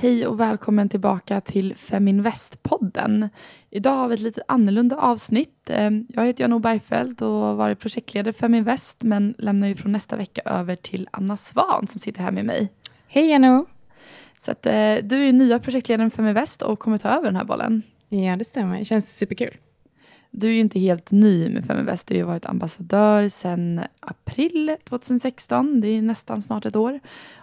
Hej 0.00 0.26
och 0.26 0.40
välkommen 0.40 0.88
tillbaka 0.88 1.40
till 1.40 1.74
Feminvest-podden. 1.74 3.28
Idag 3.70 3.90
har 3.90 4.08
vi 4.08 4.14
ett 4.14 4.20
lite 4.20 4.42
annorlunda 4.48 4.96
avsnitt. 4.96 5.70
Eh, 5.70 5.90
jag 6.08 6.26
heter 6.26 6.48
Jan 6.48 6.60
Bergfeldt 6.60 7.22
och 7.22 7.28
har 7.28 7.54
varit 7.54 7.78
projektledare 7.78 8.32
för 8.32 8.40
Feminvest 8.40 9.02
men 9.02 9.34
lämnar 9.38 9.68
ju 9.68 9.76
från 9.76 9.92
nästa 9.92 10.16
vecka 10.16 10.40
över 10.44 10.76
till 10.76 11.08
Anna 11.10 11.36
Svan 11.36 11.86
som 11.86 12.00
sitter 12.00 12.22
här 12.22 12.30
med 12.30 12.44
mig. 12.44 12.72
Hej 13.06 13.30
Jano! 13.30 13.66
Så 14.38 14.50
att, 14.50 14.66
eh, 14.66 14.96
du 15.02 15.28
är 15.28 15.32
nya 15.32 15.58
projektledaren 15.58 16.10
för 16.10 16.16
Feminvest 16.16 16.62
och 16.62 16.78
kommer 16.78 16.98
ta 16.98 17.08
över 17.08 17.24
den 17.24 17.36
här 17.36 17.44
bollen. 17.44 17.82
Ja, 18.08 18.36
det 18.36 18.44
stämmer. 18.44 18.78
Det 18.78 18.84
känns 18.84 19.16
superkul. 19.16 19.56
Du 20.30 20.48
är 20.48 20.52
ju 20.52 20.60
inte 20.60 20.80
helt 20.80 21.12
ny 21.12 21.48
med 21.48 21.64
Feminvest. 21.64 22.08
Du 22.08 22.14
har 22.14 22.18
ju 22.18 22.24
varit 22.24 22.46
ambassadör 22.46 23.28
sedan 23.28 23.80
april 24.00 24.76
2016. 24.84 25.80
Det 25.80 25.88
är 25.88 26.02
nästan 26.02 26.42
snart 26.42 26.66
ett 26.66 26.76
år. 26.76 27.00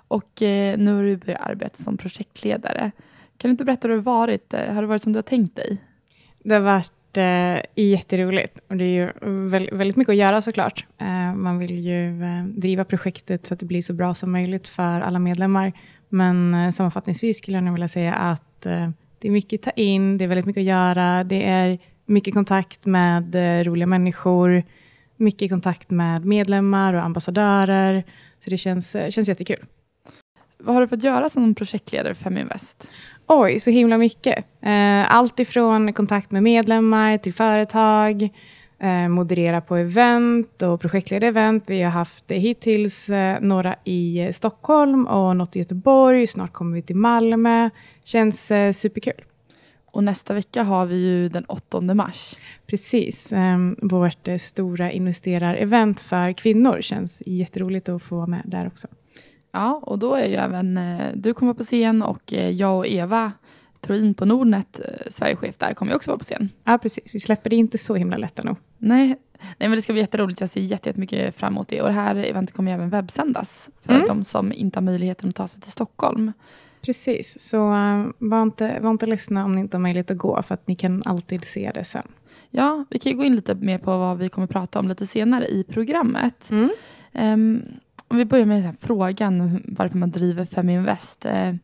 Och 0.08 0.42
eh, 0.42 0.78
nu 0.78 0.94
har 0.96 1.04
du 1.04 1.18
börjat 1.18 1.42
arbeta 1.42 1.84
som 1.84 1.98
projektledare. 1.98 2.92
Kan 3.38 3.50
du 3.50 3.52
inte 3.52 3.66
berätta 3.66 3.88
hur 3.88 3.96
det 3.96 4.02
har 4.02 4.18
varit? 4.20 4.54
Eh, 4.54 4.74
har 4.74 4.82
det 4.82 4.88
varit 4.88 5.02
som 5.02 5.14
du 5.14 5.18
har 5.18 5.24
tänkt 5.24 5.56
dig? 5.56 5.78
Det 6.44 6.54
har 6.54 6.62
varit 6.62 7.18
eh, 7.18 7.84
jätteroligt. 7.84 8.60
Och 8.70 8.78
det 8.78 8.84
är 8.84 8.88
ju 8.88 9.12
väldigt, 9.72 9.96
mycket 9.96 10.12
att 10.12 10.16
göra 10.16 10.42
såklart. 10.42 10.86
Eh, 10.98 11.34
man 11.36 11.60
vill 11.60 11.80
ju 11.80 12.24
eh, 12.24 12.46
driva 12.46 12.86
projektet 12.86 13.46
så 13.46 13.54
att 13.54 13.60
det 13.60 13.66
blir 13.66 13.82
så 13.82 13.94
bra 13.94 14.14
som 14.14 14.32
möjligt 14.32 14.68
för 14.68 15.02
alla 15.02 15.20
medlemmar. 15.20 15.74
Men 16.10 16.54
eh, 16.54 16.72
sammanfattningsvis 16.72 17.38
skulle 17.38 17.58
jag 17.58 17.64
nog 17.64 17.74
vilja 17.74 17.88
säga 17.88 18.14
att 18.14 18.66
eh, 18.66 18.90
det 19.20 19.28
är 19.28 19.32
mycket 19.32 19.60
att 19.60 19.64
ta 19.76 19.82
in, 19.82 20.18
det 20.18 20.24
är 20.24 20.28
väldigt 20.28 20.46
mycket 20.46 20.62
att 20.62 20.66
göra. 20.66 21.24
Det 21.24 21.46
är 21.46 21.80
mycket 22.06 22.34
kontakt 22.34 22.86
med 22.86 23.36
eh, 23.36 23.64
roliga 23.64 23.88
människor, 23.88 24.64
mycket 25.18 25.52
kontakt 25.52 25.90
med 25.90 26.26
medlemmar 26.26 26.94
och 26.94 27.04
ambassadörer. 27.04 28.04
Så 28.44 28.50
det 28.50 28.58
känns, 28.58 28.96
eh, 28.96 29.10
känns 29.10 29.28
jättekul. 29.28 29.60
Vad 30.58 30.76
har 30.76 30.82
du 30.82 30.88
fått 30.88 31.04
göra 31.04 31.30
som 31.30 31.56
projektledare 31.56 32.16
för 32.16 32.24
Feminvest? 32.24 32.88
Oj, 33.28 33.60
så 33.60 33.72
himla 33.72 33.98
mycket. 33.98 34.46
Eh, 34.62 35.16
allt 35.16 35.40
ifrån 35.40 35.94
kontakt 35.94 36.32
med 36.32 36.44
medlemmar 36.44 37.18
till 37.18 37.34
företag, 37.34 38.30
moderera 39.10 39.62
på 39.62 39.76
event 39.76 40.62
och 40.62 40.82
projektleda 40.82 41.28
event. 41.28 41.64
Vi 41.68 41.82
har 41.82 41.92
haft 41.92 42.32
hittills 42.32 43.10
några 43.42 43.76
i 43.84 44.30
Stockholm 44.34 45.08
och 45.08 45.36
något 45.36 45.56
i 45.56 45.60
Göteborg. 45.60 46.28
Snart 46.28 46.54
kommer 46.54 46.76
vi 46.76 46.82
till 46.82 46.96
Malmö. 46.96 47.70
Känns 48.04 48.52
superkul. 48.74 49.22
Och 49.96 50.04
nästa 50.04 50.34
vecka 50.34 50.64
har 50.64 50.86
vi 50.86 50.96
ju 50.96 51.30
den 51.30 51.46
8 51.46 51.82
mars. 51.82 52.36
Precis. 52.68 53.34
Eh, 53.34 53.58
vårt 53.82 54.28
eh, 54.28 54.38
stora 54.38 54.92
investerarevent 54.92 56.00
för 56.00 56.34
kvinnor. 56.34 56.82
Känns 56.82 57.24
jätteroligt 57.26 57.90
att 57.90 58.02
få 58.04 58.16
vara 58.16 58.28
med 58.28 58.42
där 58.46 58.68
också. 58.68 58.88
Ja, 59.52 59.82
och 59.84 60.00
då 60.00 60.14
är 60.16 60.26
ju 60.28 60.36
även 60.36 60.78
eh, 60.78 61.08
du 61.16 61.34
kommer 61.34 61.54
på 61.54 61.64
scen 61.64 62.02
och 62.04 62.34
eh, 62.34 62.50
jag 62.50 62.78
och 62.78 62.88
Eva 62.88 63.32
Troin 63.82 64.14
på 64.14 64.26
Nordnet, 64.26 64.80
Sverigechef 65.10 65.58
där, 65.58 65.74
kommer 65.74 65.92
ju 65.92 65.96
också 65.96 66.12
vara 66.12 66.18
på 66.18 66.24
scen. 66.24 66.50
Ja, 66.64 66.78
precis. 66.78 67.16
Vi 67.16 67.20
släpper 67.20 67.50
det 67.50 67.56
inte 67.56 67.78
så 67.78 67.96
himla 67.96 68.18
lätt 68.18 68.40
ännu. 68.40 68.56
Nej, 68.78 69.08
nej, 69.08 69.70
men 69.70 69.72
det 69.72 69.82
ska 69.82 69.94
bli 69.94 70.02
jätteroligt. 70.02 70.42
Jag 70.42 70.50
ser 70.50 70.62
jättemycket 70.62 71.36
fram 71.36 71.54
emot 71.54 71.68
det. 71.68 71.82
Och 71.82 71.88
det 71.88 71.94
här 71.94 72.16
eventet 72.16 72.56
kommer 72.56 72.72
ju 72.72 72.76
även 72.76 72.90
webbsändas 72.90 73.70
för 73.82 73.94
Mm. 73.94 74.08
de 74.08 74.24
som 74.24 74.54
inte 74.54 74.78
har 74.80 74.84
möjligheten 74.84 75.30
att 75.30 75.36
ta 75.36 75.48
sig 75.48 75.62
till 75.62 75.72
Stockholm. 75.72 76.32
Precis, 76.86 77.50
så 77.50 77.72
uh, 77.72 78.08
var, 78.18 78.44
inte, 78.44 78.80
var 78.80 78.92
inte 78.92 79.06
ledsna 79.06 79.46
om 79.46 79.56
ni 79.56 79.62
inte 79.62 79.78
har 79.78 79.82
möjlighet 79.82 80.12
att 80.12 80.18
gå, 80.18 80.42
för 80.42 80.54
att 80.54 80.68
ni 80.68 80.76
kan 80.76 81.04
alltid 81.06 81.44
se 81.44 81.72
det 81.74 81.84
sen. 81.84 82.08
Ja, 82.50 82.86
vi 82.90 83.00
kan 83.00 83.12
ju 83.12 83.18
gå 83.18 83.24
in 83.24 83.36
lite 83.36 83.56
mer 83.56 83.78
på 83.78 83.98
vad 83.98 84.18
vi 84.18 84.30
kommer 84.30 84.48
prata 84.48 84.80
om 84.80 84.88
lite 84.88 85.08
senare 85.08 85.48
i 85.48 85.64
programmet. 85.64 86.52
Mm. 86.52 86.70
Um, 87.14 87.64
om 88.08 88.18
vi 88.18 88.26
börjar 88.26 88.46
med 88.46 88.64
här, 88.64 88.76
frågan 88.82 89.62
varför 89.66 89.98
man 89.98 90.12
driver 90.12 90.46
Feminvest. 90.46 91.26
Uh, 91.26 91.56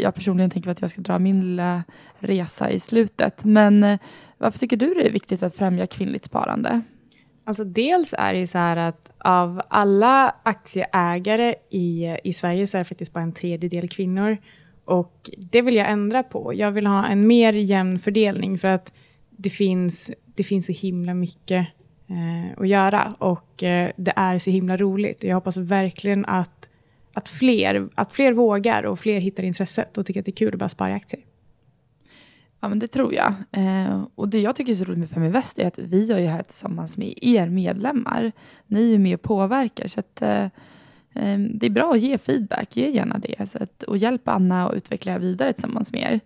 jag 0.00 0.14
personligen 0.14 0.50
tänker 0.50 0.70
att 0.70 0.80
jag 0.80 0.90
ska 0.90 1.00
dra 1.00 1.18
min 1.18 1.40
lilla 1.40 1.82
resa 2.18 2.70
i 2.70 2.80
slutet. 2.80 3.44
Men 3.44 3.84
uh, 3.84 3.98
varför 4.38 4.58
tycker 4.58 4.76
du 4.76 4.94
det 4.94 5.06
är 5.06 5.12
viktigt 5.12 5.42
att 5.42 5.56
främja 5.56 5.86
kvinnligt 5.86 6.24
sparande? 6.24 6.80
Alltså 7.44 7.64
dels 7.64 8.14
är 8.18 8.32
det 8.32 8.38
ju 8.38 8.46
så 8.46 8.58
här 8.58 8.76
att 8.76 9.12
av 9.18 9.62
alla 9.68 10.34
aktieägare 10.42 11.54
i, 11.70 12.16
i 12.24 12.32
Sverige 12.32 12.66
så 12.66 12.76
är 12.76 12.78
det 12.78 12.84
faktiskt 12.84 13.12
bara 13.12 13.24
en 13.24 13.32
tredjedel 13.32 13.88
kvinnor. 13.88 14.36
Och 14.84 15.30
det 15.38 15.62
vill 15.62 15.76
jag 15.76 15.90
ändra 15.90 16.22
på. 16.22 16.54
Jag 16.54 16.70
vill 16.70 16.86
ha 16.86 17.06
en 17.06 17.26
mer 17.26 17.52
jämn 17.52 17.98
fördelning 17.98 18.58
för 18.58 18.68
att 18.68 18.92
det 19.30 19.50
finns, 19.50 20.10
det 20.34 20.44
finns 20.44 20.66
så 20.66 20.72
himla 20.72 21.14
mycket 21.14 21.66
eh, 22.08 22.60
att 22.60 22.68
göra 22.68 23.14
och 23.18 23.62
eh, 23.62 23.90
det 23.96 24.12
är 24.16 24.38
så 24.38 24.50
himla 24.50 24.76
roligt. 24.76 25.24
Jag 25.24 25.34
hoppas 25.34 25.56
verkligen 25.56 26.24
att, 26.24 26.68
att, 27.12 27.28
fler, 27.28 27.88
att 27.94 28.12
fler 28.12 28.32
vågar 28.32 28.82
och 28.82 28.98
fler 28.98 29.20
hittar 29.20 29.42
intresset 29.42 29.98
och 29.98 30.06
tycker 30.06 30.20
att 30.20 30.26
det 30.26 30.32
är 30.32 30.36
kul 30.36 30.52
att 30.52 30.58
bara 30.58 30.68
spara 30.68 30.90
i 30.90 30.94
aktier. 30.94 31.22
Ja, 32.62 32.68
men 32.68 32.78
det 32.78 32.88
tror 32.88 33.14
jag. 33.14 33.34
Eh, 33.52 34.04
och 34.14 34.28
det 34.28 34.40
jag 34.40 34.56
tycker 34.56 34.72
är 34.72 34.76
så 34.76 34.84
roligt 34.84 34.98
med 34.98 35.10
Feminvest 35.10 35.58
är 35.58 35.66
att 35.66 35.78
vi 35.78 36.04
gör 36.04 36.18
ju 36.18 36.26
här 36.26 36.42
tillsammans 36.42 36.96
med 36.96 37.14
er 37.22 37.46
medlemmar. 37.46 38.32
Ni 38.66 38.80
är 38.80 38.86
ju 38.86 38.98
med 38.98 39.14
och 39.14 39.22
påverkar, 39.22 39.88
så 39.88 40.00
att, 40.00 40.22
eh, 40.22 40.44
eh, 41.12 41.38
det 41.54 41.66
är 41.66 41.70
bra 41.70 41.92
att 41.92 42.00
ge 42.00 42.18
feedback. 42.18 42.76
Ge 42.76 42.90
gärna 42.90 43.18
det 43.18 43.50
så 43.50 43.62
att, 43.62 43.82
och 43.82 43.96
hjälp 43.96 44.28
Anna 44.28 44.68
att 44.68 44.74
utveckla 44.74 45.18
vidare 45.18 45.52
tillsammans 45.52 45.92
med 45.92 46.12
er. 46.12 46.20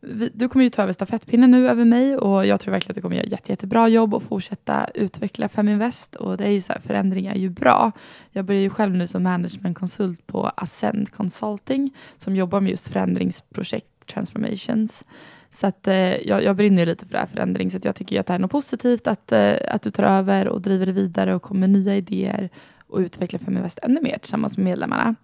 Vi, 0.00 0.30
du 0.34 0.48
kommer 0.48 0.64
ju 0.64 0.70
ta 0.70 0.82
över 0.82 0.92
stafettpinnen 0.92 1.50
nu 1.50 1.68
över 1.68 1.84
mig 1.84 2.16
och 2.16 2.46
jag 2.46 2.60
tror 2.60 2.72
verkligen 2.72 2.92
att 2.92 2.96
du 2.96 3.02
kommer 3.02 3.16
göra 3.16 3.26
jätte, 3.26 3.52
jättebra 3.52 3.88
jobb 3.88 4.14
och 4.14 4.22
fortsätta 4.22 4.88
utveckla 4.94 5.48
Feminvest. 5.48 6.14
Och 6.14 6.36
det 6.36 6.44
är 6.44 6.50
ju 6.50 6.60
så 6.60 6.72
här, 6.72 6.80
förändringar 6.80 7.34
är 7.34 7.38
ju 7.38 7.48
bra. 7.48 7.92
Jag 8.30 8.44
börjar 8.44 8.60
ju 8.60 8.70
själv 8.70 8.94
nu 8.94 9.06
som 9.06 9.22
managementkonsult 9.22 10.26
på 10.26 10.50
Ascend 10.56 11.12
Consulting 11.12 11.94
som 12.18 12.36
jobbar 12.36 12.60
med 12.60 12.70
just 12.70 12.88
förändringsprojekt, 12.88 14.06
transformations. 14.06 15.04
Så 15.50 15.66
att, 15.66 15.88
eh, 15.88 16.28
jag, 16.28 16.42
jag 16.42 16.56
brinner 16.56 16.82
ju 16.82 16.86
lite 16.86 17.06
för 17.06 17.12
det 17.12 17.18
här 17.18 17.26
förändring, 17.26 17.70
så 17.70 17.76
att 17.76 17.84
jag 17.84 17.94
tycker 17.94 18.16
ju 18.16 18.20
att 18.20 18.26
det 18.26 18.32
här 18.32 18.38
är 18.38 18.42
något 18.42 18.50
positivt 18.50 19.06
att, 19.06 19.32
eh, 19.32 19.54
att 19.68 19.82
du 19.82 19.90
tar 19.90 20.02
över 20.02 20.48
och 20.48 20.60
driver 20.60 20.86
det 20.86 20.92
vidare 20.92 21.34
och 21.34 21.42
kommer 21.42 21.60
med 21.60 21.70
nya 21.70 21.96
idéer 21.96 22.50
och 22.88 22.98
utvecklar 22.98 23.40
Feminvest 23.40 23.78
ännu 23.82 24.00
mer 24.00 24.18
tillsammans 24.18 24.56
med 24.56 24.64
medlemmarna. 24.64 25.14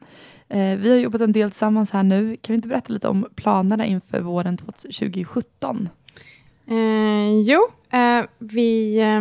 Eh, 0.49 0.77
vi 0.77 0.91
har 0.91 0.97
jobbat 0.97 1.21
en 1.21 1.33
del 1.33 1.51
tillsammans 1.51 1.91
här 1.91 2.03
nu. 2.03 2.37
Kan 2.37 2.53
vi 2.53 2.55
inte 2.55 2.69
berätta 2.69 2.93
lite 2.93 3.09
om 3.09 3.27
planerna 3.35 3.87
inför 3.87 4.21
våren 4.21 4.57
2017? 4.57 5.89
Eh, 6.67 7.41
jo, 7.41 7.69
eh, 7.91 8.25
vi, 8.39 8.99
eh, 8.99 9.21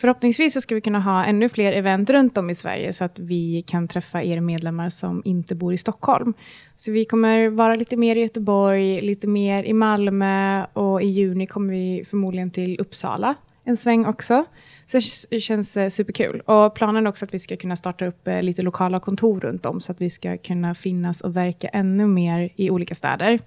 förhoppningsvis 0.00 0.52
så 0.52 0.60
ska 0.60 0.74
vi 0.74 0.80
kunna 0.80 1.00
ha 1.00 1.24
ännu 1.24 1.48
fler 1.48 1.72
event 1.72 2.10
runt 2.10 2.38
om 2.38 2.50
i 2.50 2.54
Sverige 2.54 2.92
så 2.92 3.04
att 3.04 3.18
vi 3.18 3.64
kan 3.66 3.88
träffa 3.88 4.22
er 4.22 4.40
medlemmar 4.40 4.88
som 4.88 5.22
inte 5.24 5.54
bor 5.54 5.72
i 5.74 5.76
Stockholm. 5.76 6.34
Så 6.76 6.92
vi 6.92 7.04
kommer 7.04 7.48
vara 7.48 7.74
lite 7.74 7.96
mer 7.96 8.16
i 8.16 8.20
Göteborg, 8.20 9.00
lite 9.00 9.26
mer 9.26 9.64
i 9.64 9.72
Malmö 9.72 10.64
och 10.64 11.02
i 11.02 11.06
juni 11.06 11.46
kommer 11.46 11.72
vi 11.72 12.04
förmodligen 12.06 12.50
till 12.50 12.80
Uppsala 12.80 13.34
en 13.68 13.76
sväng 13.76 14.06
också. 14.06 14.44
Så 14.86 14.98
det 15.30 15.40
känns 15.40 15.76
eh, 15.76 15.88
superkul. 15.88 16.40
Och 16.40 16.74
planen 16.74 17.06
är 17.06 17.10
också 17.10 17.24
att 17.24 17.34
vi 17.34 17.38
ska 17.38 17.56
kunna 17.56 17.76
starta 17.76 18.06
upp 18.06 18.28
eh, 18.28 18.42
lite 18.42 18.62
lokala 18.62 19.00
kontor 19.00 19.40
runt 19.40 19.66
om 19.66 19.80
så 19.80 19.92
att 19.92 20.00
vi 20.00 20.10
ska 20.10 20.38
kunna 20.38 20.74
finnas 20.74 21.20
och 21.20 21.36
verka 21.36 21.68
ännu 21.68 22.06
mer 22.06 22.52
i 22.56 22.70
olika 22.70 22.94
städer. 22.94 23.38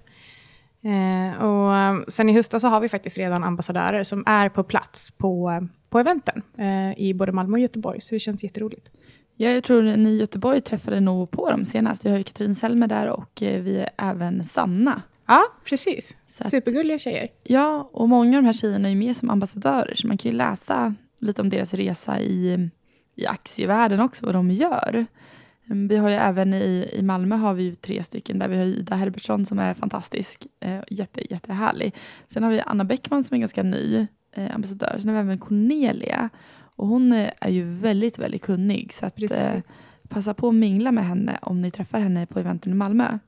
Eh, 0.84 1.42
och 1.42 2.12
sen 2.12 2.28
i 2.28 2.32
höstas 2.32 2.62
så 2.62 2.68
har 2.68 2.80
vi 2.80 2.88
faktiskt 2.88 3.18
redan 3.18 3.44
ambassadörer 3.44 4.02
som 4.02 4.22
är 4.26 4.48
på 4.48 4.64
plats 4.64 5.10
på, 5.10 5.50
på 5.92 5.98
eventen 5.98 6.42
eh, 6.58 6.98
i 6.98 7.14
både 7.14 7.32
Malmö 7.32 7.56
och 7.56 7.60
Göteborg, 7.60 8.00
så 8.00 8.14
det 8.14 8.18
känns 8.18 8.44
jätteroligt. 8.44 8.90
Ja, 9.36 9.50
jag 9.50 9.64
tror 9.64 9.82
ni 9.82 10.10
i 10.10 10.18
Göteborg 10.18 10.60
träffade 10.60 11.00
nog 11.00 11.30
på 11.30 11.50
dem 11.50 11.64
senast. 11.64 12.04
Vi 12.06 12.10
har 12.10 12.18
ju 12.18 12.24
Katrin 12.24 12.54
Selmer 12.54 12.86
där 12.86 13.08
och 13.08 13.42
eh, 13.42 13.62
vi 13.62 13.78
är 13.78 13.90
även 13.96 14.44
Sanna. 14.44 15.02
Ja, 15.26 15.42
precis. 15.64 16.16
Så 16.28 16.44
Supergulliga 16.44 16.98
tjejer. 16.98 17.28
Ja, 17.42 17.90
och 17.92 18.08
många 18.08 18.36
av 18.36 18.42
de 18.42 18.46
här 18.46 18.52
tjejerna 18.52 18.90
är 18.90 18.94
med 18.94 19.16
som 19.16 19.30
ambassadörer 19.30 19.94
så 19.94 20.06
man 20.06 20.18
kan 20.18 20.30
ju 20.30 20.36
läsa 20.36 20.94
lite 21.20 21.42
om 21.42 21.48
deras 21.48 21.74
resa 21.74 22.20
i, 22.20 22.68
i 23.16 23.26
aktievärlden 23.26 24.00
också, 24.00 24.26
vad 24.26 24.34
de 24.34 24.50
gör. 24.50 25.06
Mm, 25.70 25.88
Vi 25.88 25.96
har 25.96 26.08
ju 26.08 26.14
även 26.14 26.54
i, 26.54 26.90
i 26.92 27.02
Malmö 27.02 27.36
har 27.36 27.54
vi 27.54 27.62
ju 27.62 27.74
tre 27.74 28.04
stycken 28.04 28.38
där 28.38 28.48
vi 28.48 28.56
har 28.56 28.64
Ida 28.64 28.94
Herbertsson 28.94 29.46
som 29.46 29.58
är 29.58 29.74
fantastisk, 29.74 30.46
eh, 30.60 30.80
jätte, 30.90 31.32
jättehärlig. 31.34 31.94
Sen 32.28 32.42
har 32.42 32.50
vi 32.50 32.60
Anna 32.66 32.84
Bäckman 32.84 33.24
som 33.24 33.34
är 33.34 33.38
ganska 33.38 33.62
ny 33.62 34.06
eh, 34.32 34.54
ambassadör. 34.54 34.96
Sen 34.98 35.08
har 35.08 35.14
vi 35.14 35.20
även 35.20 35.38
Cornelia 35.38 36.28
och 36.76 36.88
hon 36.88 37.12
eh, 37.12 37.30
är 37.40 37.50
ju 37.50 37.64
väldigt, 37.64 38.18
väldigt 38.18 38.42
kunnig 38.42 38.92
så 38.92 39.06
att 39.06 39.22
eh, 39.22 39.60
passa 40.08 40.34
på 40.34 40.48
att 40.48 40.54
mingla 40.54 40.92
med 40.92 41.06
henne 41.06 41.38
om 41.42 41.62
ni 41.62 41.70
träffar 41.70 42.00
henne 42.00 42.26
på 42.26 42.38
eventen 42.38 42.72
i 42.72 42.74
Malmö. 42.74 43.18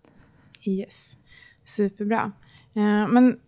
Yes. 0.64 1.16
Superbra. 1.64 2.32
Eh, 2.74 3.08
men 3.08 3.38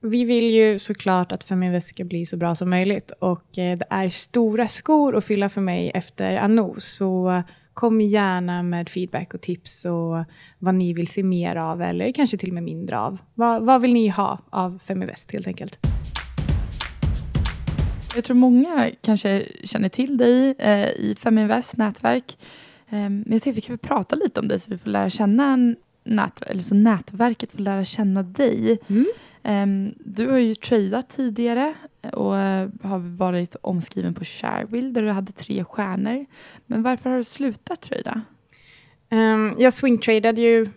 vi 0.00 0.24
vill 0.24 0.50
ju 0.50 0.78
såklart 0.78 1.32
att 1.32 1.48
Feminvest 1.48 1.88
ska 1.88 2.04
bli 2.04 2.26
så 2.26 2.36
bra 2.36 2.54
som 2.54 2.70
möjligt 2.70 3.10
och 3.10 3.58
eh, 3.58 3.78
det 3.78 3.86
är 3.90 4.08
stora 4.08 4.68
skor 4.68 5.16
att 5.16 5.24
fylla 5.24 5.48
för 5.48 5.60
mig 5.60 5.90
efter 5.94 6.36
Anou. 6.36 6.74
Så 6.78 7.42
kom 7.74 8.00
gärna 8.00 8.62
med 8.62 8.88
feedback 8.88 9.34
och 9.34 9.40
tips 9.40 9.84
och 9.84 10.24
vad 10.58 10.74
ni 10.74 10.92
vill 10.92 11.08
se 11.08 11.22
mer 11.22 11.56
av 11.56 11.82
eller 11.82 12.12
kanske 12.12 12.38
till 12.38 12.48
och 12.48 12.54
med 12.54 12.62
mindre 12.62 12.98
av. 12.98 13.18
Vad, 13.34 13.62
vad 13.62 13.80
vill 13.80 13.92
ni 13.92 14.08
ha 14.08 14.38
av 14.50 14.78
Feminvest 14.84 15.32
helt 15.32 15.46
enkelt? 15.46 15.78
Jag 18.16 18.24
tror 18.24 18.36
många 18.36 18.90
kanske 19.00 19.46
känner 19.64 19.88
till 19.88 20.16
dig 20.16 20.54
eh, 20.58 20.88
i 20.88 21.16
Feminvest 21.20 21.76
nätverk. 21.76 22.38
Eh, 22.88 22.96
men 22.96 23.24
jag 23.26 23.42
tänkte 23.42 23.52
vi 23.52 23.60
kan 23.60 23.72
väl 23.72 23.88
prata 23.88 24.16
lite 24.16 24.40
om 24.40 24.48
dig 24.48 24.60
så 24.60 24.70
vi 24.70 24.78
får 24.78 24.90
lära 24.90 25.10
känna 25.10 25.74
nät, 26.04 26.42
eller 26.42 26.62
så 26.62 26.74
nätverket 26.74 27.52
får 27.52 27.58
lära 27.58 27.84
känna 27.84 28.22
dig. 28.22 28.78
Mm. 28.88 29.06
Um, 29.42 29.94
du 29.98 30.30
har 30.30 30.38
ju 30.38 30.54
tradat 30.54 31.08
tidigare 31.08 31.74
och 32.12 32.34
har 32.82 33.16
varit 33.16 33.56
omskriven 33.60 34.14
på 34.14 34.24
Sharewill 34.24 34.92
där 34.92 35.02
du 35.02 35.10
hade 35.10 35.32
tre 35.32 35.64
stjärnor. 35.64 36.26
Men 36.66 36.82
varför 36.82 37.10
har 37.10 37.16
du 37.16 37.24
slutat 37.24 37.80
trada? 37.80 38.20
Um, 39.10 39.54
jag 39.58 39.72
swingtradade 39.72 40.40
ju 40.40 40.68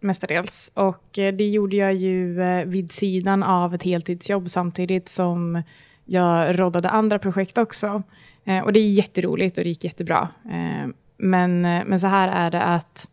mestadels 0.00 0.72
och 0.74 1.18
uh, 1.18 1.28
det 1.28 1.48
gjorde 1.48 1.76
jag 1.76 1.94
ju 1.94 2.40
uh, 2.40 2.64
vid 2.64 2.90
sidan 2.90 3.42
av 3.42 3.74
ett 3.74 3.82
heltidsjobb 3.82 4.50
samtidigt 4.50 5.08
som 5.08 5.62
jag 6.04 6.58
roddade 6.58 6.90
andra 6.90 7.18
projekt 7.18 7.58
också. 7.58 8.02
Eh, 8.44 8.58
och 8.58 8.72
det 8.72 8.80
är 8.80 8.90
jätteroligt 8.90 9.58
och 9.58 9.64
det 9.64 9.68
gick 9.68 9.84
jättebra. 9.84 10.28
Eh, 10.44 10.90
men, 11.16 11.64
eh, 11.64 11.84
men 11.86 12.00
så 12.00 12.06
här 12.06 12.28
är 12.28 12.50
det 12.50 12.62
att 12.62 13.08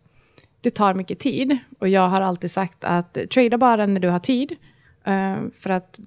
det 0.62 0.70
tar 0.70 0.94
mycket 0.94 1.20
tid 1.20 1.58
och 1.80 1.90
jag 1.90 2.10
har 2.10 2.22
alltid 2.22 2.52
sagt 2.52 2.84
att 2.84 3.18
trada 3.34 3.58
bara 3.58 3.86
när 3.86 4.00
du 4.00 4.10
har 4.10 4.20
tid. 4.20 4.56
Eh, 5.04 5.38
för 5.60 5.70
att 5.70 6.00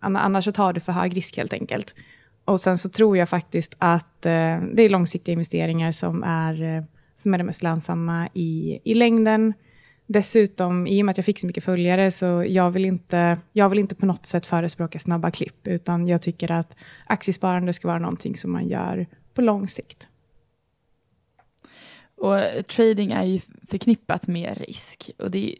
annars 0.00 0.44
så 0.44 0.52
tar 0.52 0.72
du 0.72 0.80
för 0.80 0.92
hög 0.92 1.16
risk 1.16 1.36
helt 1.36 1.52
enkelt. 1.52 1.94
Och 2.44 2.60
sen 2.60 2.78
så 2.78 2.88
tror 2.88 3.16
jag 3.16 3.28
faktiskt 3.28 3.74
att 3.78 4.22
det 4.22 4.82
är 4.82 4.88
långsiktiga 4.88 5.32
investeringar 5.32 5.92
som 5.92 6.22
är 6.22 6.84
som 7.16 7.34
är 7.34 7.38
det 7.38 7.44
mest 7.44 7.62
lönsamma 7.62 8.28
i, 8.34 8.80
i 8.84 8.94
längden. 8.94 9.54
Dessutom, 10.12 10.86
i 10.86 11.02
och 11.02 11.06
med 11.06 11.10
att 11.10 11.18
jag 11.18 11.24
fick 11.24 11.38
så 11.38 11.46
mycket 11.46 11.64
följare, 11.64 12.10
så 12.10 12.44
jag 12.48 12.70
vill 12.70 12.84
inte, 12.84 13.38
jag 13.52 13.68
vill 13.68 13.78
inte 13.78 13.94
på 13.94 14.06
något 14.06 14.26
sätt 14.26 14.46
förespråka 14.46 14.98
snabba 14.98 15.30
klipp, 15.30 15.66
utan 15.66 16.08
jag 16.08 16.22
tycker 16.22 16.50
att 16.50 16.76
aktiesparande 17.06 17.72
ska 17.72 17.88
vara 17.88 17.98
någonting 17.98 18.36
som 18.36 18.52
man 18.52 18.68
gör 18.68 19.06
på 19.34 19.42
lång 19.42 19.68
sikt. 19.68 20.08
Och 22.14 22.38
trading 22.68 23.12
är 23.12 23.24
ju 23.24 23.40
förknippat 23.68 24.26
med 24.26 24.58
risk. 24.66 25.10
Och 25.18 25.30
det, 25.30 25.56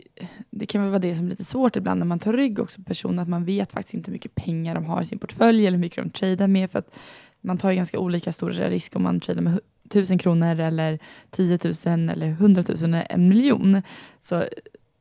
det 0.50 0.66
kan 0.66 0.82
väl 0.82 0.90
vara 0.90 0.98
det 0.98 1.16
som 1.16 1.26
är 1.26 1.30
lite 1.30 1.44
svårt 1.44 1.76
ibland 1.76 1.98
när 1.98 2.06
man 2.06 2.18
tar 2.18 2.32
rygg 2.32 2.58
också 2.58 2.80
på 2.80 2.84
personer, 2.84 3.22
att 3.22 3.28
man 3.28 3.44
vet 3.44 3.72
faktiskt 3.72 3.94
inte 3.94 4.10
hur 4.10 4.12
mycket 4.12 4.34
pengar 4.34 4.74
de 4.74 4.84
har 4.84 5.02
i 5.02 5.06
sin 5.06 5.18
portfölj 5.18 5.66
eller 5.66 5.76
hur 5.76 5.82
mycket 5.82 6.04
de 6.04 6.10
tradar 6.10 6.46
med. 6.46 6.70
För 6.70 6.78
att 6.78 6.94
man 7.40 7.58
tar 7.58 7.70
ju 7.70 7.76
ganska 7.76 7.98
olika 7.98 8.32
stora 8.32 8.70
risker 8.70 8.96
om 8.96 9.02
man 9.02 9.20
tradar 9.20 9.42
med 9.42 9.60
tusen 9.92 10.18
kronor 10.18 10.60
eller 10.60 10.98
10 11.30 11.58
000 11.64 12.08
eller 12.10 12.26
100 12.26 12.62
000 12.68 12.76
eller 12.84 13.06
en 13.10 13.28
miljon 13.28 13.82
så, 14.20 14.44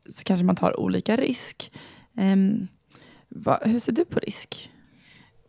så 0.10 0.24
kanske 0.24 0.46
man 0.46 0.56
tar 0.56 0.80
olika 0.80 1.16
risk. 1.16 1.72
Um, 2.18 2.68
va, 3.30 3.60
hur 3.66 3.80
ser 3.80 3.92
du 3.92 4.06
på 4.06 4.20
risk? 4.20 4.72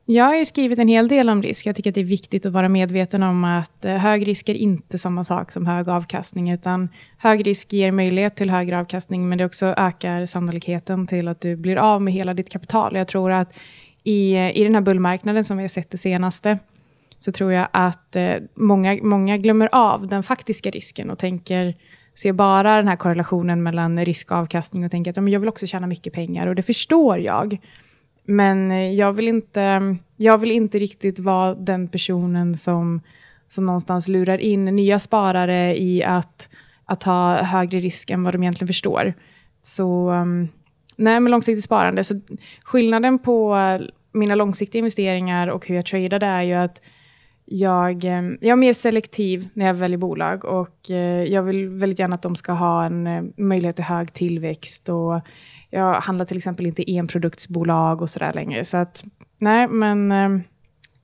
Jag 0.05 0.25
har 0.25 0.37
ju 0.37 0.45
skrivit 0.45 0.79
en 0.79 0.89
hel 0.89 1.09
del 1.09 1.29
om 1.29 1.43
risk. 1.43 1.67
Jag 1.67 1.77
tycker 1.77 1.91
att 1.91 1.95
det 1.95 2.01
är 2.01 2.05
viktigt 2.05 2.47
att 2.47 2.53
vara 2.53 2.69
medveten 2.69 3.23
om 3.23 3.45
att 3.45 3.85
eh, 3.85 3.97
hög 3.97 4.27
risk 4.29 4.49
är 4.49 4.55
inte 4.55 4.99
samma 4.99 5.25
sak 5.25 5.53
som 5.53 5.67
hög 5.67 5.89
avkastning, 5.89 6.51
utan 6.51 6.89
hög 7.19 7.47
risk 7.47 7.73
ger 7.73 7.93
möjlighet 7.93 8.37
till 8.37 8.51
högre 8.51 8.79
avkastning, 8.79 9.29
men 9.29 9.39
det 9.39 9.45
också 9.45 9.67
ökar 9.67 10.27
sannolikheten 10.27 11.07
till 11.07 11.29
att 11.29 11.41
du 11.41 11.57
blir 11.57 11.77
av 11.77 12.03
med 12.03 12.15
hela 12.15 12.35
ditt 12.35 12.51
kapital. 12.51 12.97
Jag 12.97 13.09
tror 13.09 13.33
att 13.33 13.53
i, 14.05 14.33
eh, 14.33 14.57
i 14.57 14.65
den 14.65 14.75
här 14.75 14.83
bullmarknaden 14.83 15.45
som 15.45 15.57
vi 15.57 15.63
har 15.63 15.69
sett 15.69 15.91
det 15.91 15.99
senaste, 15.99 16.59
så 17.25 17.33
tror 17.33 17.53
jag 17.53 17.69
att 17.73 18.17
eh, 18.17 18.35
många, 18.55 18.99
många 19.03 19.37
glömmer 19.37 19.69
av 19.73 20.07
den 20.07 20.23
faktiska 20.23 20.71
risken 20.71 21.11
och 21.11 21.19
tänker, 21.19 21.75
ser 22.15 22.33
bara 22.33 22.77
den 22.77 22.89
här 22.89 22.97
korrelationen 22.97 23.63
mellan 23.63 24.05
risk 24.05 24.31
och 24.31 24.37
avkastning 24.37 24.85
och 24.85 24.91
tänker 24.91 25.11
att 25.11 25.17
ja, 25.17 25.23
men 25.23 25.33
jag 25.33 25.41
vill 25.41 25.49
också 25.49 25.67
tjäna 25.67 25.87
mycket 25.87 26.13
pengar 26.13 26.47
och 26.47 26.55
det 26.55 26.63
förstår 26.63 27.19
jag. 27.19 27.59
Men 28.25 28.71
eh, 28.71 28.93
jag 28.93 29.13
vill 29.13 29.29
inte, 29.29 29.97
jag 30.17 30.39
vill 30.39 30.51
inte 30.51 30.79
riktigt 30.79 31.19
vara 31.19 31.55
den 31.55 31.89
personen 31.89 32.55
som, 32.55 33.01
som 33.49 33.67
någonstans 33.67 34.09
lurar 34.09 34.39
in 34.39 34.65
nya 34.65 34.99
sparare 34.99 35.81
i 35.81 36.05
att, 36.05 36.49
att 36.85 37.03
ha 37.03 37.43
högre 37.43 37.81
risk 37.81 38.11
än 38.11 38.23
vad 38.23 38.35
de 38.35 38.43
egentligen 38.43 38.69
förstår. 38.69 39.15
Så 39.61 40.11
ehm, 40.11 40.49
nej, 40.97 41.21
med 41.21 41.31
långsiktigt 41.31 41.65
sparande, 41.65 42.05
så 42.05 42.21
skillnaden 42.63 43.19
på 43.19 43.57
eh, 43.57 43.87
mina 44.13 44.35
långsiktiga 44.35 44.79
investeringar 44.79 45.49
och 45.49 45.67
hur 45.67 45.75
jag 45.75 45.87
tradade 45.87 46.27
är 46.27 46.43
ju 46.43 46.55
att 46.55 46.81
jag, 47.45 48.05
eh, 48.05 48.23
jag 48.41 48.53
är 48.53 48.57
mer 48.57 48.73
selektiv 48.73 49.49
när 49.55 49.67
jag 49.67 49.75
väljer 49.75 49.99
bolag 49.99 50.45
och 50.45 50.91
eh, 50.91 51.25
jag 51.25 51.43
vill 51.43 51.69
väldigt 51.69 51.99
gärna 51.99 52.15
att 52.15 52.23
de 52.23 52.37
ska 52.37 52.53
ha 52.53 52.85
en 52.85 53.07
eh, 53.07 53.23
möjlighet 53.37 53.77
till 53.77 53.85
hög 53.85 54.13
tillväxt 54.13 54.89
och 54.89 55.21
jag 55.71 55.95
handlar 55.95 56.25
till 56.25 56.37
exempel 56.37 56.67
inte 56.67 56.85
enproduktsbolag 56.97 58.03
och 58.03 58.11
sådär 58.11 58.33
längre. 58.33 58.65
Så 58.65 58.77
att 58.77 59.05
nej, 59.39 59.69
men 59.69 60.11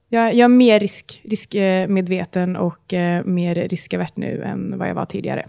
jag, 0.09 0.35
jag 0.35 0.45
är 0.45 0.49
mer 0.49 0.81
risk, 0.81 1.21
riskmedveten 1.25 2.57
och 2.57 2.95
mer 3.25 3.69
riskavert 3.69 4.17
nu 4.17 4.43
än 4.43 4.79
vad 4.79 4.89
jag 4.89 4.95
var 4.95 5.07
tidigare. 5.07 5.47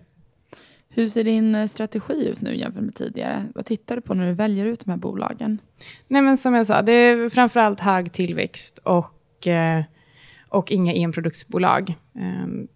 Hur 0.90 1.10
ser 1.10 1.24
din 1.24 1.68
strategi 1.68 2.28
ut 2.30 2.42
nu 2.42 2.56
jämfört 2.56 2.84
med 2.84 2.96
tidigare? 2.96 3.46
Vad 3.56 3.66
tittar 3.66 3.96
du 3.96 4.02
på 4.02 4.14
när 4.14 4.28
du 4.28 4.34
väljer 4.34 4.66
ut 4.66 4.80
de 4.86 4.92
här 4.92 4.98
bolagen? 4.98 5.58
Nej, 6.08 6.22
men 6.22 6.38
som 6.38 6.54
jag 6.54 6.68
sa, 6.68 6.82
det 6.82 6.94
är 6.94 7.30
framförallt 7.30 7.80
hög 7.80 8.14
tillväxt 8.14 8.80
och 8.84 9.48
eh, 9.48 9.84
och 10.50 10.72
inga 10.72 10.94
enproduktsbolag. 10.94 11.96
Um, 12.14 12.68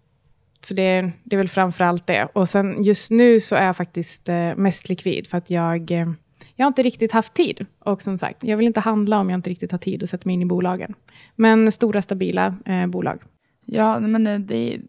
så 0.60 0.74
det, 0.74 1.10
det 1.24 1.36
är 1.36 1.38
väl 1.38 1.48
framför 1.48 1.84
allt 1.84 2.06
det. 2.06 2.28
Och 2.32 2.48
sen 2.48 2.82
just 2.82 3.10
nu 3.10 3.40
så 3.40 3.56
är 3.56 3.66
jag 3.66 3.76
faktiskt 3.76 4.28
eh, 4.28 4.56
mest 4.56 4.88
likvid 4.88 5.26
för 5.26 5.38
att 5.38 5.50
jag, 5.50 5.90
eh, 5.90 6.12
jag 6.56 6.64
har 6.64 6.68
inte 6.68 6.82
riktigt 6.82 7.12
haft 7.12 7.34
tid. 7.34 7.66
Och 7.78 8.02
som 8.02 8.18
sagt, 8.18 8.44
jag 8.44 8.56
vill 8.56 8.66
inte 8.66 8.80
handla 8.80 9.18
om 9.18 9.30
jag 9.30 9.38
inte 9.38 9.50
riktigt 9.50 9.72
har 9.72 9.78
tid 9.78 10.02
att 10.02 10.10
sätta 10.10 10.28
mig 10.28 10.34
in 10.34 10.42
i 10.42 10.46
bolagen. 10.46 10.94
Men 11.36 11.72
stora 11.72 12.02
stabila 12.02 12.56
eh, 12.64 12.86
bolag. 12.86 13.22
Ja, 13.64 14.00
men 14.00 14.46
det, 14.46 14.80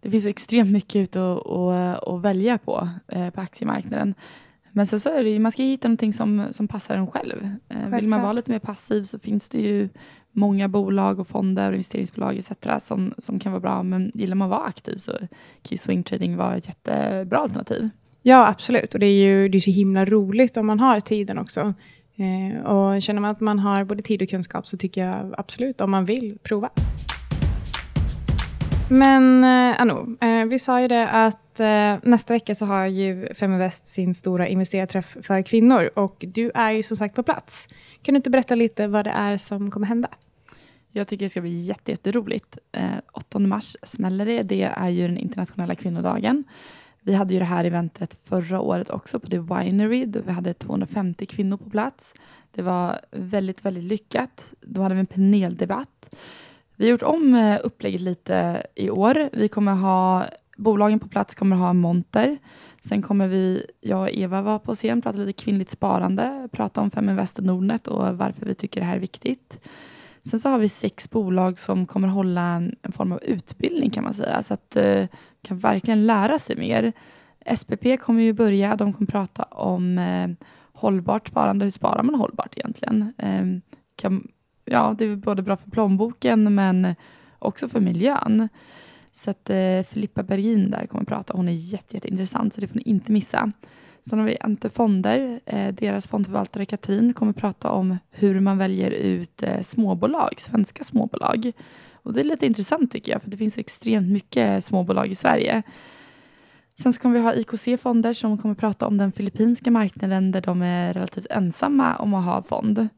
det 0.00 0.10
finns 0.10 0.26
extremt 0.26 0.70
mycket 0.70 0.96
ute 0.96 1.32
att, 1.32 1.46
att, 1.46 2.08
att 2.08 2.22
välja 2.22 2.58
på 2.58 2.88
eh, 3.08 3.30
på 3.30 3.40
aktiemarknaden. 3.40 4.14
Men 4.76 4.86
sen 4.86 5.00
så 5.00 5.08
är 5.08 5.24
det 5.24 5.38
man 5.38 5.52
ska 5.52 5.62
hitta 5.62 5.88
någonting 5.88 6.12
som, 6.12 6.46
som 6.50 6.68
passar 6.68 6.96
en 6.96 7.06
själv. 7.06 7.50
Eh, 7.68 7.88
vill 7.88 8.08
man 8.08 8.22
vara 8.22 8.32
lite 8.32 8.50
mer 8.50 8.58
passiv 8.58 9.02
så 9.02 9.18
finns 9.18 9.48
det 9.48 9.60
ju 9.60 9.88
många 10.36 10.68
bolag 10.68 11.20
och 11.20 11.28
fonder 11.28 11.68
och 11.68 11.74
investeringsbolag 11.74 12.38
etc. 12.38 12.52
Som, 12.84 13.14
som 13.18 13.38
kan 13.38 13.52
vara 13.52 13.60
bra. 13.60 13.82
Men 13.82 14.12
gillar 14.14 14.34
man 14.34 14.52
att 14.52 14.58
vara 14.58 14.68
aktiv 14.68 14.96
så 14.96 15.12
kan 15.12 15.28
ju 15.62 15.76
swing 15.76 16.02
trading 16.02 16.36
vara 16.36 16.56
ett 16.56 16.66
jättebra 16.66 17.38
alternativ. 17.38 17.90
Ja, 18.22 18.48
absolut. 18.48 18.94
Och 18.94 19.00
det 19.00 19.06
är 19.06 19.26
ju 19.26 19.48
det 19.48 19.58
är 19.58 19.60
så 19.60 19.70
himla 19.70 20.04
roligt 20.04 20.56
om 20.56 20.66
man 20.66 20.80
har 20.80 21.00
tiden 21.00 21.38
också. 21.38 21.74
Eh, 22.16 22.66
och 22.66 23.02
känner 23.02 23.20
man 23.20 23.30
att 23.30 23.40
man 23.40 23.58
har 23.58 23.84
både 23.84 24.02
tid 24.02 24.22
och 24.22 24.28
kunskap 24.28 24.66
så 24.66 24.76
tycker 24.76 25.06
jag 25.06 25.34
absolut 25.38 25.80
om 25.80 25.90
man 25.90 26.04
vill 26.04 26.38
prova. 26.42 26.70
Men 28.90 29.44
eh, 29.44 29.80
Anu, 29.80 30.16
eh, 30.20 30.46
vi 30.46 30.58
sa 30.58 30.80
ju 30.80 30.86
det 30.86 31.08
att 31.08 31.60
eh, 31.60 31.94
nästa 32.02 32.34
vecka 32.34 32.54
så 32.54 32.66
har 32.66 32.86
ju 32.86 33.34
Feminvest 33.34 33.86
sin 33.86 34.14
stora 34.14 34.48
investerarträff 34.48 35.16
för 35.22 35.42
kvinnor 35.42 35.90
och 35.94 36.24
du 36.28 36.50
är 36.54 36.72
ju 36.72 36.82
som 36.82 36.96
sagt 36.96 37.14
på 37.14 37.22
plats. 37.22 37.68
Kan 38.02 38.14
du 38.14 38.16
inte 38.16 38.30
berätta 38.30 38.54
lite 38.54 38.86
vad 38.86 39.04
det 39.04 39.10
är 39.10 39.36
som 39.36 39.70
kommer 39.70 39.86
hända? 39.86 40.08
Jag 40.96 41.08
tycker 41.08 41.24
det 41.24 41.30
ska 41.30 41.40
bli 41.40 41.60
jätteroligt. 41.60 42.58
Eh, 42.72 42.90
8 43.12 43.38
mars 43.38 43.76
smäller 43.82 44.26
det. 44.26 44.42
Det 44.42 44.62
är 44.62 44.88
ju 44.88 45.08
den 45.08 45.18
internationella 45.18 45.74
kvinnodagen. 45.74 46.44
Vi 47.00 47.14
hade 47.14 47.34
ju 47.34 47.40
det 47.40 47.46
här 47.46 47.64
eventet 47.64 48.18
förra 48.24 48.60
året 48.60 48.90
också 48.90 49.20
på 49.20 49.30
The 49.30 49.38
Winery. 49.38 50.04
Då 50.04 50.20
vi 50.26 50.32
hade 50.32 50.54
250 50.54 51.26
kvinnor 51.26 51.56
på 51.56 51.70
plats. 51.70 52.14
Det 52.50 52.62
var 52.62 53.00
väldigt, 53.10 53.64
väldigt 53.64 53.84
lyckat. 53.84 54.54
Då 54.60 54.82
hade 54.82 54.94
vi 54.94 55.00
en 55.00 55.06
paneldebatt. 55.06 56.14
Vi 56.76 56.84
har 56.84 56.90
gjort 56.90 57.02
om 57.02 57.34
eh, 57.34 57.58
upplägget 57.64 58.00
lite 58.00 58.66
i 58.74 58.90
år. 58.90 59.30
Vi 59.32 59.48
kommer 59.48 59.74
ha 59.74 60.24
bolagen 60.56 61.00
på 61.00 61.08
plats 61.08 61.34
kommer 61.34 61.56
ha 61.56 61.70
en 61.70 61.80
monter. 61.80 62.38
Sen 62.80 63.02
kommer 63.02 63.28
vi, 63.28 63.66
jag 63.80 64.00
och 64.00 64.10
Eva 64.10 64.42
vara 64.42 64.58
på 64.58 64.74
scen, 64.74 65.02
prata 65.02 65.18
lite 65.18 65.42
kvinnligt 65.42 65.70
sparande, 65.70 66.48
prata 66.52 66.80
om 66.80 66.90
Feminvest 66.90 67.38
och 67.38 67.44
Nordnet 67.44 67.86
och 67.86 68.18
varför 68.18 68.46
vi 68.46 68.54
tycker 68.54 68.80
det 68.80 68.86
här 68.86 68.96
är 68.96 69.00
viktigt. 69.00 69.58
Sen 70.30 70.40
så 70.40 70.48
har 70.48 70.58
vi 70.58 70.68
sex 70.68 71.10
bolag 71.10 71.58
som 71.58 71.86
kommer 71.86 72.08
hålla 72.08 72.40
en, 72.40 72.76
en 72.82 72.92
form 72.92 73.12
av 73.12 73.22
utbildning 73.22 73.90
kan 73.90 74.04
man 74.04 74.14
säga, 74.14 74.42
så 74.42 74.54
att 74.54 74.76
eh, 74.76 75.06
kan 75.42 75.58
verkligen 75.58 76.06
lära 76.06 76.38
sig 76.38 76.56
mer. 76.56 76.92
SPP 77.56 78.00
kommer 78.00 78.22
ju 78.22 78.32
börja, 78.32 78.76
de 78.76 78.92
kommer 78.92 79.06
prata 79.06 79.42
om 79.42 79.98
eh, 79.98 80.46
hållbart 80.72 81.28
sparande, 81.28 81.64
hur 81.64 81.72
sparar 81.72 82.02
man 82.02 82.14
hållbart 82.14 82.58
egentligen? 82.58 83.14
Eh, 83.18 83.74
kan, 83.96 84.28
ja, 84.64 84.94
det 84.98 85.04
är 85.04 85.16
både 85.16 85.42
bra 85.42 85.56
för 85.56 85.70
plånboken 85.70 86.54
men 86.54 86.94
också 87.38 87.68
för 87.68 87.80
miljön. 87.80 88.48
Så 89.12 89.30
att 89.30 89.50
eh, 89.50 89.82
Filippa 89.82 90.22
Bergin 90.22 90.70
där 90.70 90.86
kommer 90.86 91.04
prata, 91.04 91.32
hon 91.36 91.48
är 91.48 91.52
jätte, 91.52 91.96
jätteintressant 91.96 92.54
så 92.54 92.60
det 92.60 92.68
får 92.68 92.76
ni 92.76 92.82
inte 92.82 93.12
missa. 93.12 93.52
Sen 94.08 94.18
har 94.18 94.26
vi 94.26 94.36
Antefonder. 94.40 95.40
Eh, 95.46 95.74
deras 95.74 96.06
fondförvaltare 96.06 96.66
Katrin 96.66 97.12
kommer 97.12 97.32
prata 97.32 97.70
om 97.70 97.98
hur 98.10 98.40
man 98.40 98.58
väljer 98.58 98.90
ut 98.90 99.42
eh, 99.42 99.60
småbolag, 99.62 100.34
svenska 100.38 100.84
småbolag. 100.84 101.52
Och 101.92 102.12
det 102.12 102.20
är 102.20 102.24
lite 102.24 102.46
intressant 102.46 102.92
tycker 102.92 103.12
jag, 103.12 103.22
för 103.22 103.30
det 103.30 103.36
finns 103.36 103.54
så 103.54 103.60
extremt 103.60 104.08
mycket 104.08 104.64
småbolag 104.64 105.10
i 105.10 105.14
Sverige. 105.14 105.62
Sen 106.78 106.92
så 106.92 107.00
kommer 107.00 107.14
vi 107.14 107.20
ha 107.20 107.34
IKC 107.34 107.82
Fonder 107.82 108.12
som 108.12 108.38
kommer 108.38 108.54
prata 108.54 108.86
om 108.86 108.98
den 108.98 109.12
filippinska 109.12 109.70
marknaden 109.70 110.32
där 110.32 110.40
de 110.40 110.62
är 110.62 110.94
relativt 110.94 111.26
ensamma 111.30 111.96
om 111.96 112.14
att 112.14 112.24
ha 112.24 112.42
fond. 112.42 112.88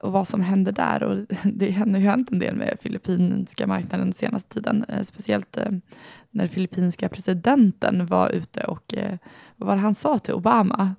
och 0.00 0.12
vad 0.12 0.28
som 0.28 0.40
händer 0.40 0.72
där. 0.72 1.02
Och 1.02 1.16
det 1.44 1.70
har 1.70 1.86
ju 1.86 1.98
hänt 1.98 2.32
en 2.32 2.38
del 2.38 2.56
med 2.56 2.78
filippinska 2.80 3.66
marknaden 3.66 4.06
den 4.06 4.12
senaste 4.12 4.54
tiden. 4.54 4.84
Eh, 4.88 5.02
speciellt 5.02 5.58
när 6.34 6.48
filippinska 6.48 7.08
presidenten 7.08 8.06
var 8.06 8.30
ute 8.30 8.60
och 8.64 8.94
eh, 8.94 9.18
vad 9.56 9.66
var 9.66 9.76
det 9.76 9.82
han 9.82 9.94
sa 9.94 10.18
till 10.18 10.34
Obama? 10.34 10.94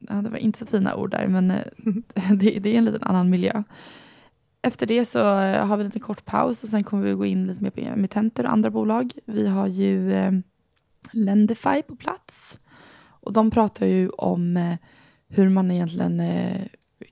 Ja, 0.00 0.14
det 0.14 0.30
var 0.30 0.38
inte 0.38 0.58
så 0.58 0.66
fina 0.66 0.94
ord 0.94 1.10
där, 1.10 1.26
men 1.26 1.48
det, 2.38 2.58
det 2.58 2.74
är 2.74 2.78
en 2.78 2.84
liten 2.84 3.02
annan 3.02 3.30
miljö. 3.30 3.62
Efter 4.62 4.86
det 4.86 5.04
så 5.04 5.24
har 5.38 5.76
vi 5.76 5.80
en 5.82 5.88
liten 5.88 6.00
kort 6.00 6.24
paus 6.24 6.62
och 6.62 6.68
sen 6.68 6.84
kommer 6.84 7.04
vi 7.04 7.12
gå 7.12 7.26
in 7.26 7.46
lite 7.46 7.62
mer 7.62 7.70
på 7.70 7.80
emittenter 7.80 8.44
och 8.44 8.52
andra 8.52 8.70
bolag. 8.70 9.12
Vi 9.24 9.46
har 9.46 9.66
ju 9.66 10.12
eh, 10.12 10.32
Lendify 11.12 11.82
på 11.82 11.96
plats 11.96 12.58
och 13.28 13.32
de 13.32 13.50
pratar 13.50 13.86
ju 13.86 14.08
om 14.08 14.56
eh, 14.56 14.76
hur 15.28 15.48
man 15.48 15.70
egentligen 15.70 16.20
eh, 16.20 16.62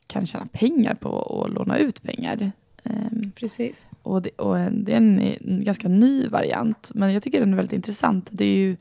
kan 0.06 0.26
tjäna 0.26 0.46
pengar 0.46 0.94
på 0.94 1.42
att 1.44 1.52
låna 1.54 1.78
ut 1.78 2.02
pengar. 2.02 2.52
Um, 2.90 3.32
Precis. 3.34 3.98
Och 4.02 4.22
det, 4.22 4.30
och 4.30 4.56
det 4.72 4.92
är 4.92 4.96
en, 4.96 5.20
en, 5.20 5.64
ganska 5.64 5.88
ny 5.88 6.28
variant, 6.28 6.90
men 6.94 7.12
jag 7.12 7.22
tycker 7.22 7.40
den 7.40 7.52
är 7.52 7.56
väldigt 7.56 7.72
intressant. 7.72 8.28
Det 8.30 8.44
är 8.44 8.56
ju, 8.56 8.76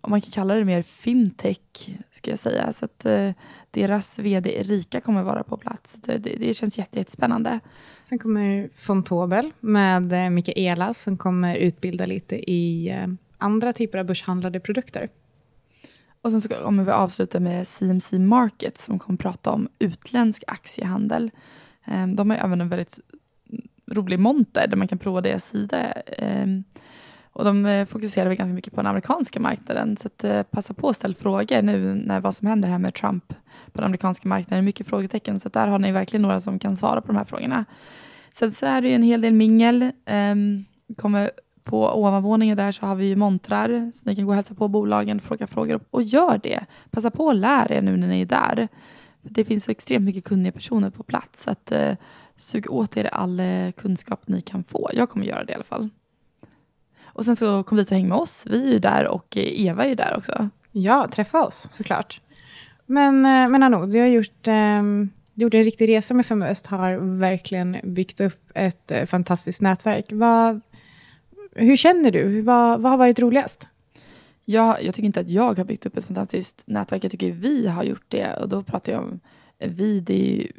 om 0.00 0.10
man 0.10 0.20
kan 0.20 0.30
kalla 0.30 0.54
det 0.54 0.64
mer 0.64 0.82
fintech, 0.82 1.90
ska 2.10 2.30
jag 2.30 2.38
säga. 2.38 2.72
Så 2.72 2.84
att 2.84 3.06
uh, 3.06 3.32
deras 3.70 4.18
vd 4.18 4.60
Erika 4.60 5.00
kommer 5.00 5.22
vara 5.22 5.42
på 5.42 5.56
plats. 5.56 5.94
Det, 5.94 6.18
det, 6.18 6.36
det 6.38 6.54
känns 6.54 6.78
jättespännande. 6.78 7.60
Sen 8.04 8.18
kommer 8.18 8.70
Fontobel 8.74 9.52
med 9.60 10.12
uh, 10.12 10.30
Mikaela 10.30 10.94
som 10.94 11.16
kommer 11.16 11.56
utbilda 11.56 12.06
lite 12.06 12.50
i 12.50 12.92
uh, 12.92 13.14
andra 13.38 13.72
typer 13.72 13.98
av 13.98 14.06
börshandlade 14.06 14.60
produkter. 14.60 15.08
Och 16.22 16.30
sen 16.30 16.40
så 16.40 16.48
kommer 16.48 16.84
vi 16.84 16.90
avsluta 16.90 17.40
med 17.40 17.66
CMC 17.66 18.18
Market 18.18 18.78
som 18.78 18.98
kommer 18.98 19.16
prata 19.16 19.50
om 19.50 19.68
utländsk 19.78 20.44
aktiehandel. 20.46 21.30
Ehm, 21.84 22.16
de 22.16 22.30
har 22.30 22.36
även 22.36 22.60
en 22.60 22.68
väldigt 22.68 22.98
rolig 23.90 24.18
monter 24.18 24.66
där 24.66 24.76
man 24.76 24.88
kan 24.88 24.98
prova 24.98 25.20
deras 25.20 25.44
sida. 25.44 25.92
Ehm, 26.18 26.64
och 27.32 27.44
de 27.44 27.66
eh, 27.66 27.86
fokuserar 27.86 28.34
ganska 28.34 28.54
mycket 28.54 28.72
på 28.72 28.80
den 28.80 28.86
amerikanska 28.86 29.40
marknaden. 29.40 29.96
Så 29.96 30.06
att, 30.06 30.24
eh, 30.24 30.42
passa 30.42 30.74
på 30.74 30.88
att 30.88 30.96
ställa 30.96 31.14
frågor 31.14 31.62
nu 31.62 31.94
när 31.94 32.20
vad 32.20 32.36
som 32.36 32.48
händer 32.48 32.68
här 32.68 32.78
med 32.78 32.94
Trump 32.94 33.28
på 33.72 33.80
den 33.80 33.84
amerikanska 33.84 34.28
marknaden. 34.28 34.56
Det 34.58 34.64
är 34.64 34.66
mycket 34.66 34.86
frågetecken. 34.86 35.40
Så 35.40 35.48
där 35.48 35.66
har 35.66 35.78
ni 35.78 35.92
verkligen 35.92 36.22
några 36.22 36.40
som 36.40 36.58
kan 36.58 36.76
svara 36.76 37.00
på 37.00 37.06
de 37.06 37.16
här 37.16 37.24
frågorna. 37.24 37.64
Sen 38.32 38.52
så 38.52 38.66
är 38.66 38.82
det 38.82 38.94
en 38.94 39.02
hel 39.02 39.20
del 39.20 39.32
mingel. 39.32 39.92
Ehm, 40.04 40.64
kommer 40.96 41.30
på 41.64 41.98
ovanvåningen 41.98 42.56
där 42.56 42.72
så 42.72 42.86
har 42.86 42.94
vi 42.94 43.16
montrar, 43.16 43.92
så 43.94 44.00
ni 44.04 44.16
kan 44.16 44.24
gå 44.24 44.30
och 44.30 44.34
hälsa 44.34 44.54
på 44.54 44.68
bolagen, 44.68 45.20
fråga 45.20 45.46
frågor 45.46 45.80
och 45.90 46.02
gör 46.02 46.40
det. 46.42 46.64
Passa 46.90 47.10
på 47.10 47.30
att 47.30 47.36
lära 47.36 47.74
er 47.74 47.82
nu 47.82 47.96
när 47.96 48.08
ni 48.08 48.20
är 48.20 48.26
där. 48.26 48.68
Det 49.22 49.44
finns 49.44 49.64
så 49.64 49.70
extremt 49.70 50.04
mycket 50.04 50.24
kunniga 50.24 50.52
personer 50.52 50.90
på 50.90 51.02
plats, 51.02 51.42
så 51.42 51.50
att 51.50 51.72
eh, 51.72 51.92
sug 52.40 52.70
åt 52.70 52.96
er 52.96 53.04
all 53.04 53.40
eh, 53.40 53.70
kunskap 53.76 54.28
ni 54.28 54.40
kan 54.40 54.64
få. 54.64 54.90
Jag 54.92 55.08
kommer 55.08 55.26
göra 55.26 55.44
det 55.44 55.52
i 55.52 55.54
alla 55.54 55.64
fall. 55.64 55.88
Och 57.04 57.24
sen 57.24 57.36
så 57.36 57.62
kom 57.62 57.78
dit 57.78 57.90
och 57.90 57.96
häng 57.96 58.08
med 58.08 58.18
oss. 58.18 58.46
Vi 58.50 58.68
är 58.68 58.72
ju 58.72 58.78
där 58.78 59.08
och 59.08 59.36
eh, 59.36 59.66
Eva 59.66 59.84
är 59.84 59.88
ju 59.88 59.94
där 59.94 60.16
också. 60.16 60.48
Ja, 60.72 61.08
träffa 61.12 61.44
oss 61.46 61.68
såklart. 61.70 62.20
Men, 62.86 63.16
eh, 63.16 63.48
men 63.48 63.62
Anou, 63.62 63.86
du 63.86 64.00
har 64.00 64.06
gjort, 64.06 64.48
eh, 64.48 64.82
gjort 65.34 65.54
en 65.54 65.64
riktig 65.64 65.88
resa 65.88 66.14
med 66.14 66.26
Feminvest, 66.26 66.66
har 66.66 67.18
verkligen 67.18 67.76
byggt 67.82 68.20
upp 68.20 68.50
ett 68.54 68.92
fantastiskt 69.06 69.62
nätverk. 69.62 70.06
Vad, 70.10 70.60
hur 71.52 71.76
känner 71.76 72.10
du? 72.10 72.40
Vad, 72.40 72.80
vad 72.80 72.90
har 72.90 72.98
varit 72.98 73.18
roligast? 73.18 73.66
Jag, 74.44 74.84
jag 74.84 74.94
tycker 74.94 75.06
inte 75.06 75.20
att 75.20 75.30
jag 75.30 75.58
har 75.58 75.64
byggt 75.64 75.86
upp 75.86 75.96
ett 75.96 76.04
fantastiskt 76.04 76.62
nätverk. 76.66 77.04
Jag 77.04 77.10
tycker 77.10 77.32
vi 77.32 77.66
har 77.66 77.84
gjort 77.84 78.04
det. 78.08 78.34
Och 78.34 78.48
då 78.48 78.62
pratar 78.62 78.92
jag 78.92 79.02
om 79.02 79.20
vi. 79.58 80.00
Det 80.00 80.14
är 80.14 80.36
ju 80.36 80.52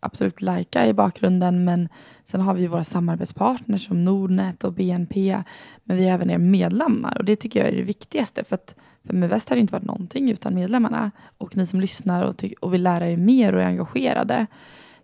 absolut 0.00 0.42
lajka 0.42 0.86
i 0.86 0.92
bakgrunden. 0.92 1.64
Men 1.64 1.88
sen 2.24 2.40
har 2.40 2.54
vi 2.54 2.66
våra 2.66 2.84
samarbetspartners 2.84 3.86
som 3.86 4.04
Nordnet 4.04 4.64
och 4.64 4.72
BNP. 4.72 5.42
Men 5.84 5.96
vi 5.96 6.08
är 6.08 6.14
även 6.14 6.30
er 6.30 6.38
medlemmar. 6.38 7.18
Och 7.18 7.24
det 7.24 7.36
tycker 7.36 7.60
jag 7.60 7.68
är 7.68 7.76
det 7.76 7.82
viktigaste. 7.82 8.44
För 8.44 8.54
att 8.54 8.74
för 9.06 9.14
med 9.14 9.28
Väst 9.28 9.48
hade 9.48 9.60
inte 9.60 9.72
varit 9.72 9.84
någonting 9.84 10.30
utan 10.30 10.54
medlemmarna. 10.54 11.10
Och 11.38 11.56
ni 11.56 11.66
som 11.66 11.80
lyssnar 11.80 12.22
och, 12.22 12.44
och 12.60 12.74
vill 12.74 12.82
lära 12.82 13.08
er 13.08 13.16
mer 13.16 13.54
och 13.54 13.62
är 13.62 13.66
engagerade. 13.66 14.46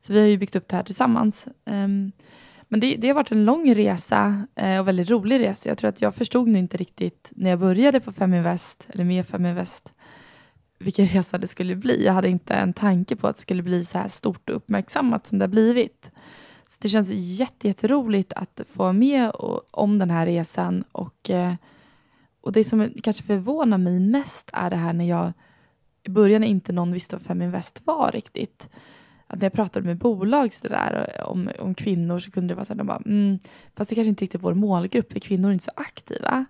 Så 0.01 0.13
vi 0.13 0.21
har 0.21 0.27
ju 0.27 0.39
byggt 0.39 0.57
upp 0.57 0.69
det 0.69 0.77
här 0.77 0.83
tillsammans. 0.83 1.47
Um, 1.65 2.13
men 2.69 2.81
det, 2.81 2.97
det, 2.97 3.09
har 3.09 3.15
varit 3.15 3.33
en 3.33 3.45
lång 3.45 3.75
resa 3.75 4.47
eh, 4.55 4.81
och 4.81 4.89
väldigt 4.89 5.11
rolig 5.11 5.41
resa. 5.41 5.69
Jag 5.69 5.79
tror 5.79 5.89
att 5.89 6.03
jag 6.03 6.15
förstod 6.15 6.49
nog 6.49 6.57
inte 6.57 6.77
riktigt 6.77 7.33
när 7.37 7.51
jag 7.51 7.59
började 7.59 8.01
på 8.01 8.13
Feminvest, 8.13 8.87
eller 8.89 9.05
med 9.05 9.27
Feminvest, 9.27 9.94
vilken 10.79 11.07
resa 11.07 11.39
det 11.39 11.47
skulle 11.47 11.77
bli. 11.77 12.05
Jag 12.05 12.13
hade 12.13 12.29
inte 12.29 12.55
en 12.55 12.73
tanke 12.73 13.17
på 13.17 13.29
att 13.29 13.37
det 13.37 13.43
skulle 13.43 13.63
bli 13.63 13.85
så 13.85 13.99
här 13.99 14.09
stort 14.09 14.51
och 14.51 14.57
uppmärksammat 14.57 15.27
som 15.27 15.39
det 15.39 15.43
har 15.43 15.51
blivit. 15.51 16.11
Så 16.69 16.77
det 16.81 16.89
känns 16.89 17.11
jätteroligt 17.63 18.33
att 18.33 18.61
få 18.73 18.83
vara 18.83 18.93
med 18.93 19.31
och, 19.31 19.63
om 19.71 19.99
den 19.99 20.11
här 20.11 20.27
resan. 20.27 20.85
Och, 20.93 21.31
eh, 21.31 21.55
och 22.41 22.53
det 22.53 22.65
som 22.65 22.93
kanske 23.03 23.23
förvånar 23.23 23.79
mig 23.79 24.01
mest 24.01 24.51
är 24.53 24.71
det 24.71 24.77
här 24.77 24.93
när 24.93 25.05
jag 25.05 25.33
i 26.03 26.11
början 26.11 26.45
inte 26.45 26.73
någon 26.73 26.93
visste 26.93 27.17
vad 27.17 27.23
Feminvest 27.23 27.81
var 27.85 28.11
riktigt 28.13 28.69
att 29.27 29.39
när 29.39 29.45
jag 29.45 29.53
pratade 29.53 29.87
med 29.87 29.99
bolag 29.99 30.53
så 30.53 30.69
där, 30.69 31.23
om, 31.25 31.51
om 31.59 31.75
kvinnor 31.75 32.19
så 32.19 32.31
kunde 32.31 32.55
det 32.55 32.57
vara 32.57 32.65
så 32.65 32.73
att 32.73 32.79
de 32.79 32.87
bara, 32.87 33.03
mm, 33.07 33.39
fast 33.77 33.91
det 33.91 33.95
kanske 33.95 34.09
inte 34.09 34.25
riktigt 34.25 34.41
är 34.41 34.43
vår 34.43 34.55
målgrupp, 34.55 35.13
för 35.13 35.21
kvinnor 35.21 35.49
är 35.49 35.53
inte 35.53 35.65
så 35.65 35.71
aktiva. 35.77 36.45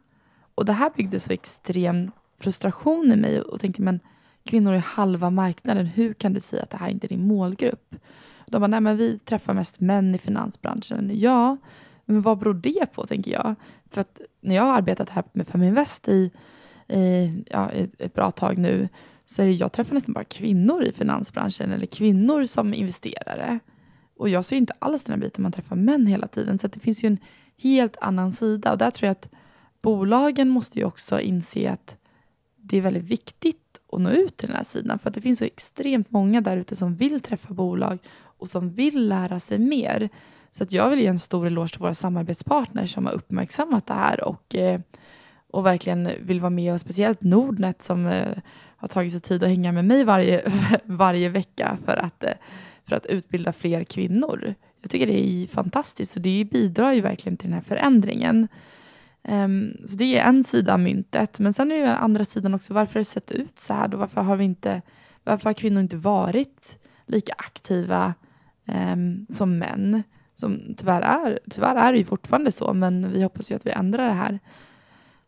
Och 0.54 0.64
det 0.64 0.72
här 0.72 0.90
byggde 0.96 1.20
så 1.20 1.32
extrem 1.32 2.10
frustration 2.40 3.12
i 3.12 3.16
mig 3.16 3.40
och 3.40 3.60
tänkte, 3.60 3.82
men 3.82 4.00
kvinnor 4.44 4.72
är 4.72 4.78
halva 4.78 5.30
marknaden, 5.30 5.86
hur 5.86 6.14
kan 6.14 6.32
du 6.32 6.40
säga 6.40 6.62
att 6.62 6.70
det 6.70 6.76
här 6.76 6.88
inte 6.88 7.06
är 7.06 7.08
din 7.08 7.26
målgrupp? 7.26 7.94
De 8.46 8.60
bara, 8.60 8.66
nej 8.66 8.80
men 8.80 8.96
vi 8.96 9.18
träffar 9.18 9.54
mest 9.54 9.80
män 9.80 10.14
i 10.14 10.18
finansbranschen. 10.18 11.10
Ja, 11.14 11.56
men 12.04 12.22
vad 12.22 12.38
beror 12.38 12.54
det 12.54 12.86
på, 12.92 13.06
tänker 13.06 13.30
jag? 13.30 13.54
För 13.90 14.00
att 14.00 14.20
när 14.40 14.54
jag 14.54 14.62
har 14.62 14.74
arbetat 14.74 15.10
här 15.10 15.24
med 15.32 15.48
Feminvest 15.48 16.08
i, 16.08 16.30
i 16.88 17.44
ja, 17.50 17.70
ett 17.98 18.14
bra 18.14 18.30
tag 18.30 18.58
nu 18.58 18.88
så 19.26 19.42
är 19.42 19.46
det, 19.46 19.52
jag 19.52 19.72
träffar 19.72 19.94
nästan 19.94 20.12
bara 20.12 20.24
kvinnor 20.24 20.82
i 20.82 20.92
finansbranschen 20.92 21.72
eller 21.72 21.86
kvinnor 21.86 22.44
som 22.44 22.74
investerare. 22.74 23.58
Och 24.16 24.28
jag 24.28 24.44
ser 24.44 24.56
inte 24.56 24.72
alls 24.78 25.04
den 25.04 25.12
här 25.12 25.20
biten 25.20 25.42
man 25.42 25.52
träffar 25.52 25.76
män 25.76 26.06
hela 26.06 26.28
tiden. 26.28 26.58
Så 26.58 26.68
det 26.68 26.80
finns 26.80 27.04
ju 27.04 27.06
en 27.06 27.18
helt 27.62 27.96
annan 28.00 28.32
sida 28.32 28.72
och 28.72 28.78
där 28.78 28.90
tror 28.90 29.06
jag 29.06 29.10
att 29.12 29.30
bolagen 29.82 30.48
måste 30.48 30.78
ju 30.78 30.84
också 30.84 31.20
inse 31.20 31.70
att 31.70 31.96
det 32.56 32.76
är 32.76 32.80
väldigt 32.80 33.04
viktigt 33.04 33.63
att 33.94 34.00
nå 34.00 34.10
ut 34.10 34.36
till 34.36 34.48
den 34.48 34.56
här 34.56 34.64
sidan. 34.64 34.98
För 34.98 35.08
att 35.08 35.14
det 35.14 35.20
finns 35.20 35.38
så 35.38 35.44
extremt 35.44 36.10
många 36.10 36.40
där 36.40 36.56
ute 36.56 36.76
som 36.76 36.96
vill 36.96 37.20
träffa 37.20 37.54
bolag 37.54 37.98
och 38.38 38.48
som 38.48 38.70
vill 38.70 39.08
lära 39.08 39.40
sig 39.40 39.58
mer. 39.58 40.08
Så 40.52 40.62
att 40.62 40.72
jag 40.72 40.90
vill 40.90 41.00
ge 41.00 41.06
en 41.06 41.18
stor 41.18 41.46
eloge 41.46 41.68
till 41.68 41.80
våra 41.80 41.94
samarbetspartners 41.94 42.94
som 42.94 43.06
har 43.06 43.12
uppmärksammat 43.12 43.86
det 43.86 43.94
här 43.94 44.24
och, 44.24 44.54
eh, 44.54 44.80
och 45.50 45.66
verkligen 45.66 46.08
vill 46.20 46.40
vara 46.40 46.50
med 46.50 46.74
och 46.74 46.80
speciellt 46.80 47.22
Nordnet 47.22 47.82
som 47.82 48.06
eh, 48.06 48.38
har 48.76 48.88
tagit 48.88 49.12
sig 49.12 49.20
tid 49.20 49.42
att 49.42 49.48
hänga 49.48 49.72
med 49.72 49.84
mig 49.84 50.04
varje, 50.04 50.52
varje 50.84 51.28
vecka 51.28 51.78
för 51.84 51.96
att, 51.96 52.24
eh, 52.24 52.32
för 52.84 52.96
att 52.96 53.06
utbilda 53.06 53.52
fler 53.52 53.84
kvinnor. 53.84 54.54
Jag 54.82 54.90
tycker 54.90 55.06
det 55.06 55.26
är 55.26 55.46
fantastiskt 55.46 56.16
och 56.16 56.22
det 56.22 56.48
bidrar 56.52 56.92
ju 56.92 57.00
verkligen 57.00 57.36
till 57.36 57.48
den 57.48 57.54
här 57.54 57.64
förändringen. 57.64 58.48
Um, 59.28 59.76
så 59.86 59.96
det 59.96 60.18
är 60.18 60.28
en 60.28 60.44
sida 60.44 60.72
av 60.72 60.80
myntet. 60.80 61.38
Men 61.38 61.52
sen 61.52 61.72
är 61.72 61.76
ju 61.76 61.84
andra 61.84 62.24
sidan 62.24 62.54
också 62.54 62.74
varför 62.74 62.94
har 62.94 63.00
det 63.00 63.04
sett 63.04 63.32
ut 63.32 63.58
så 63.58 63.74
här 63.74 63.88
då? 63.88 63.96
Varför 63.96 64.20
har, 64.20 64.36
vi 64.36 64.44
inte, 64.44 64.82
varför 65.24 65.44
har 65.44 65.54
kvinnor 65.54 65.80
inte 65.80 65.96
varit 65.96 66.78
lika 67.06 67.32
aktiva 67.38 68.14
um, 68.92 69.26
som 69.28 69.58
män? 69.58 70.02
Som 70.34 70.74
tyvärr 70.76 71.02
är, 71.02 71.38
tyvärr 71.50 71.76
är 71.76 71.92
det 71.92 71.98
ju 71.98 72.04
fortfarande 72.04 72.52
så, 72.52 72.72
men 72.72 73.12
vi 73.12 73.22
hoppas 73.22 73.50
ju 73.50 73.54
att 73.54 73.66
vi 73.66 73.70
ändrar 73.70 74.06
det 74.06 74.14
här. 74.14 74.38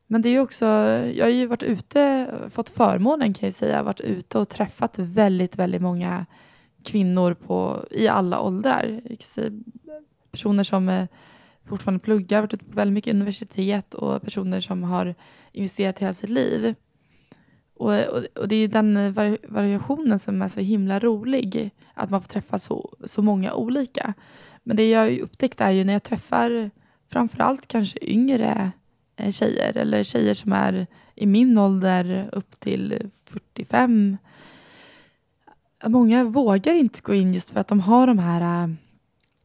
Men 0.06 0.22
det 0.22 0.28
är 0.28 0.40
också, 0.40 0.66
jag 1.14 1.24
har 1.24 1.30
ju 1.30 1.46
varit 1.46 1.62
ute, 1.62 2.30
fått 2.50 2.68
förmånen 2.68 3.34
kan 3.34 3.46
jag 3.46 3.54
säga, 3.54 3.82
varit 3.82 4.00
ute 4.00 4.38
och 4.38 4.48
träffat 4.48 4.98
väldigt, 4.98 5.56
väldigt 5.56 5.82
många 5.82 6.26
kvinnor 6.84 7.34
på, 7.34 7.84
i 7.90 8.08
alla 8.08 8.40
åldrar. 8.40 9.00
Eh, 9.36 9.50
personer 10.30 10.64
som 10.64 10.88
eh, 10.88 11.06
fortfarande 11.66 12.04
pluggar, 12.04 12.40
varit 12.40 12.54
ute 12.54 12.64
på 12.64 12.76
väldigt 12.76 12.94
mycket 12.94 13.14
universitet 13.14 13.94
och 13.94 14.22
personer 14.22 14.60
som 14.60 14.82
har 14.82 15.14
investerat 15.52 15.98
hela 15.98 16.14
sitt 16.14 16.30
liv. 16.30 16.74
Och, 17.74 17.92
och, 17.92 18.24
och, 18.34 18.48
det 18.48 18.56
är 18.56 18.68
den 18.68 19.14
variationen 19.48 20.18
som 20.18 20.42
är 20.42 20.48
så 20.48 20.60
himla 20.60 20.98
rolig, 20.98 21.70
att 21.94 22.10
man 22.10 22.22
får 22.22 22.28
träffa 22.28 22.58
så, 22.58 22.96
så 23.04 23.22
många 23.22 23.54
olika. 23.54 24.14
Men 24.62 24.76
det 24.76 24.90
jag 24.90 25.00
har 25.00 25.18
upptäckt 25.18 25.60
är 25.60 25.70
ju 25.70 25.84
när 25.84 25.92
jag 25.92 26.02
träffar 26.02 26.70
framförallt 27.08 27.68
kanske 27.68 27.98
yngre 28.02 28.70
eh, 29.16 29.32
tjejer 29.32 29.76
eller 29.76 30.04
tjejer 30.04 30.34
som 30.34 30.52
är 30.52 30.86
i 31.14 31.26
min 31.26 31.58
ålder 31.58 32.28
upp 32.32 32.60
till 32.60 33.10
45. 33.24 34.16
Många 35.86 36.24
vågar 36.24 36.74
inte 36.74 37.00
gå 37.02 37.14
in 37.14 37.34
just 37.34 37.50
för 37.50 37.60
att 37.60 37.68
de 37.68 37.80
har 37.80 38.06
de 38.06 38.18
här 38.18 38.64
eh, 38.64 38.70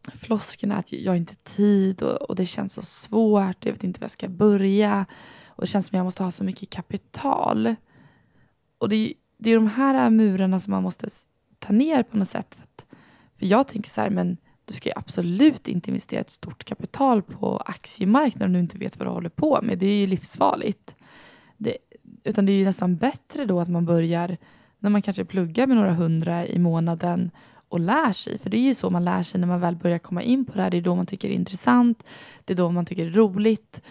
äh, 0.08 0.78
att 0.78 0.92
jag 0.92 1.12
har 1.12 1.18
inte 1.18 1.36
tid 1.36 2.02
och, 2.02 2.22
och, 2.22 2.36
det 2.36 2.46
känns 2.46 2.74
så 2.74 2.82
svårt, 2.82 3.66
jag 3.66 3.72
vet 3.72 3.84
inte 3.84 4.00
var 4.00 4.06
jag 4.06 4.12
ska 4.12 4.30
börja 4.30 5.06
och 5.46 5.62
det 5.62 5.68
känns 5.68 5.88
som 5.88 5.96
att 5.96 6.00
jag 6.00 6.06
måste 6.06 6.24
ha 6.24 6.32
så 6.32 6.44
mycket 6.44 6.70
kapital. 6.70 7.76
Och 8.78 8.90
det, 8.90 9.14
det 9.38 9.50
är 9.50 9.56
de 9.56 9.68
här 9.68 10.10
murarna 10.10 10.60
som 10.60 10.72
man 10.72 10.84
måste 10.84 11.10
ta 11.60 11.74
ner 11.74 12.04
på 12.04 12.18
något 12.18 12.30
sätt. 12.30 12.56
För, 12.56 12.64
att, 12.64 12.86
För 13.40 13.46
jag 13.46 13.68
tänker 13.68 13.90
så 13.90 14.02
här, 14.02 14.10
men 14.10 14.38
du 14.66 14.74
ska 14.74 14.90
ju 14.90 14.94
absolut 14.96 15.68
inte 15.68 15.90
investera 15.90 16.22
ett 16.22 16.32
stort 16.32 16.64
kapital 16.64 17.22
på 17.22 17.58
aktiemarknaden 17.58 18.48
om 18.48 18.54
du 18.54 18.60
inte 18.60 18.78
vet 18.78 18.98
vad 18.98 19.08
du 19.08 19.12
håller 19.12 19.30
på 19.30 19.60
med. 19.64 19.78
Det 19.78 19.86
är 19.86 19.96
ju 19.96 20.08
livsfarligt. 20.08 20.96
Det, 21.58 21.78
utan 22.24 22.46
det 22.46 22.52
är 22.52 22.58
ju 22.58 22.66
nästan 22.66 22.98
bättre 22.98 23.46
då 23.46 23.60
att 23.60 23.70
man 23.70 23.86
börjar 23.86 24.38
när 24.80 24.90
man 24.90 25.02
kanske 25.02 25.26
pluggar 25.26 25.68
med 25.68 25.78
några 25.78 25.94
hundra 25.94 26.48
i 26.48 26.60
månaden 26.60 27.32
och 27.72 27.80
lär 27.80 28.14
sig. 28.14 28.40
För 28.40 28.50
det 28.50 28.58
är 28.58 28.62
ju 28.62 28.74
så 28.74 28.90
man 28.90 29.06
lär 29.06 29.24
sig 29.24 29.40
när 29.40 29.48
man 29.48 29.60
väl 29.60 29.76
börjar 29.76 30.00
komma 30.00 30.22
in 30.22 30.46
på 30.46 30.54
det 30.54 30.62
här. 30.62 30.70
Det 30.70 30.78
är 30.78 30.82
då 30.82 30.96
man 30.96 31.06
tycker 31.06 31.28
det 31.28 31.34
är 31.34 31.36
intressant. 31.36 32.04
Det 32.46 32.54
är 32.54 32.58
då 32.58 32.70
man 32.70 32.86
tycker 32.86 33.06
det 33.06 33.12
är 33.12 33.14
roligt. 33.14 33.82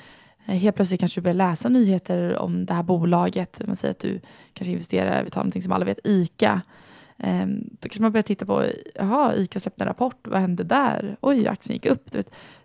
Eh, 0.47 0.55
helt 0.55 0.77
plötsligt 0.77 1.01
kanske 1.01 1.21
du 1.21 1.23
börjar 1.23 1.35
läsa 1.35 1.69
nyheter 1.69 2.37
om 2.39 2.67
det 2.67 2.75
här 2.75 2.83
bolaget. 2.83 3.61
Man 3.67 3.77
säger 3.77 3.93
att 3.93 3.99
du 3.99 4.21
kanske 4.53 4.73
investerar, 4.73 5.25
vi 5.25 5.31
tar 5.31 5.41
någonting 5.41 5.63
som 5.63 5.73
alla 5.73 5.85
vet, 5.85 5.99
ICA. 6.05 6.63
Ehm, 7.19 7.65
då 7.71 7.89
kanske 7.89 8.03
man 8.03 8.13
börjar 8.13 8.23
titta 8.23 8.47
på, 8.47 8.65
jaha, 8.95 9.35
ICA 9.35 9.61
släppte 9.61 9.83
en 9.83 9.89
rapport, 9.89 10.29
vad 10.29 10.41
hände 10.41 10.65
där? 10.65 11.17
Oj, 11.21 11.47
aktien 11.47 11.75
gick 11.75 11.87
upp. 11.87 12.11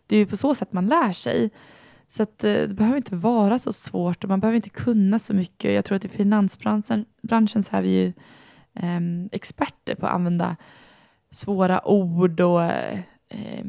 Det 0.08 0.16
är 0.16 0.20
ju 0.20 0.26
på 0.26 0.38
så 0.38 0.56
sätt 0.56 0.74
man 0.74 0.88
lär 0.88 1.14
sig. 1.14 1.50
Så 2.08 2.24
att, 2.24 2.44
eh, 2.44 2.54
det 2.54 2.76
behöver 2.76 2.98
inte 2.98 3.16
vara 3.16 3.60
så 3.60 3.74
svårt 3.74 4.24
och 4.24 4.30
man 4.30 4.40
behöver 4.40 4.56
inte 4.56 4.70
kunna 4.70 5.20
så 5.20 5.34
mycket. 5.34 5.74
Jag 5.74 5.86
tror 5.86 5.96
att 5.96 6.06
i 6.06 6.10
finansbranschen 6.10 7.06
branschen 7.22 7.64
så 7.64 7.76
är 7.76 7.82
vi 7.82 7.90
ju 7.90 8.14
ehm, 8.74 9.30
experter 9.32 9.96
på 9.96 10.06
att 10.06 10.14
använda 10.14 10.56
svåra 11.32 11.88
ord 11.88 12.40
och, 12.40 12.64
eh, 12.64 13.66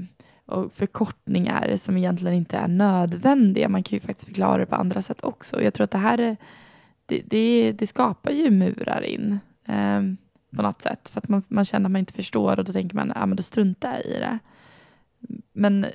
och 0.47 0.73
förkortningar 0.73 1.77
som 1.77 1.97
egentligen 1.97 2.37
inte 2.37 2.57
är 2.57 2.69
nödvändiga. 2.69 3.69
Man 3.69 3.83
kan 3.83 3.97
ju 3.97 4.01
faktiskt 4.01 4.29
förklara 4.29 4.59
det 4.59 4.67
på 4.67 4.77
andra 4.77 5.03
sätt 5.03 5.25
också. 5.25 5.63
Jag 5.63 5.75
tror 5.75 5.85
att 5.85 5.91
det 5.91 5.99
här 5.99 6.19
är, 6.19 6.37
det, 7.07 7.23
det, 7.27 7.73
det 7.73 7.87
skapar 7.87 8.31
ju 8.31 8.51
murar 8.51 9.03
in. 9.03 9.39
eh, 9.69 10.01
på 10.57 10.63
något 10.63 10.83
sätt. 10.83 11.09
För 11.09 11.19
att 11.19 11.29
man, 11.29 11.43
man 11.49 11.65
känner 11.65 11.87
att 11.87 11.93
man 11.93 11.99
inte 11.99 12.13
förstår 12.13 12.59
och 12.59 12.65
då 12.65 12.73
tänker 12.73 12.97
man 12.97 13.13
att 13.13 13.23
ah, 13.23 13.35
då 13.35 13.43
struntar 13.43 13.93
jag 13.93 14.05
i 14.05 14.19
det. 14.19 14.39
Men 15.53 15.87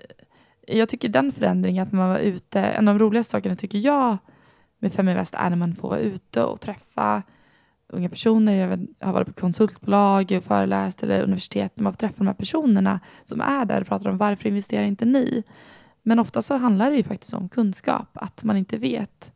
jag 0.67 0.89
tycker 0.89 1.09
den 1.09 1.31
förändringen 1.31 1.83
att 1.83 1.91
man 1.91 2.09
var 2.09 2.19
ute, 2.19 2.61
en 2.61 2.87
av 2.87 2.99
de 2.99 3.05
roligaste 3.05 3.31
sakerna 3.31 3.55
tycker 3.55 3.77
jag 3.77 4.17
med 4.79 4.93
Feminvest 4.93 5.33
är 5.33 5.49
när 5.49 5.57
man 5.57 5.75
får 5.75 5.89
vara 5.89 5.99
ute 5.99 6.43
och 6.43 6.61
träffa 6.61 7.23
unga 7.91 8.09
personer. 8.09 8.53
Jag 8.55 8.87
har 9.07 9.13
varit 9.13 9.27
på 9.27 9.33
konsultbolag 9.33 10.31
och 10.37 10.43
föreläst 10.43 11.03
eller 11.03 11.21
universitet. 11.21 11.79
Man 11.79 11.93
får 11.93 11.97
träffa 11.97 12.17
de 12.17 12.27
här 12.27 12.33
personerna 12.33 12.99
som 13.23 13.41
är 13.41 13.65
där 13.65 13.81
och 13.81 13.87
pratar 13.87 14.09
om 14.09 14.17
varför 14.17 14.47
investerar 14.49 14.83
inte 14.83 15.05
ni? 15.05 15.43
Men 16.03 16.19
ofta 16.19 16.41
så 16.41 16.55
handlar 16.55 16.91
det 16.91 16.97
ju 16.97 17.03
faktiskt 17.03 17.33
om 17.33 17.49
kunskap, 17.49 18.09
att 18.13 18.43
man 18.43 18.57
inte 18.57 18.77
vet. 18.77 19.31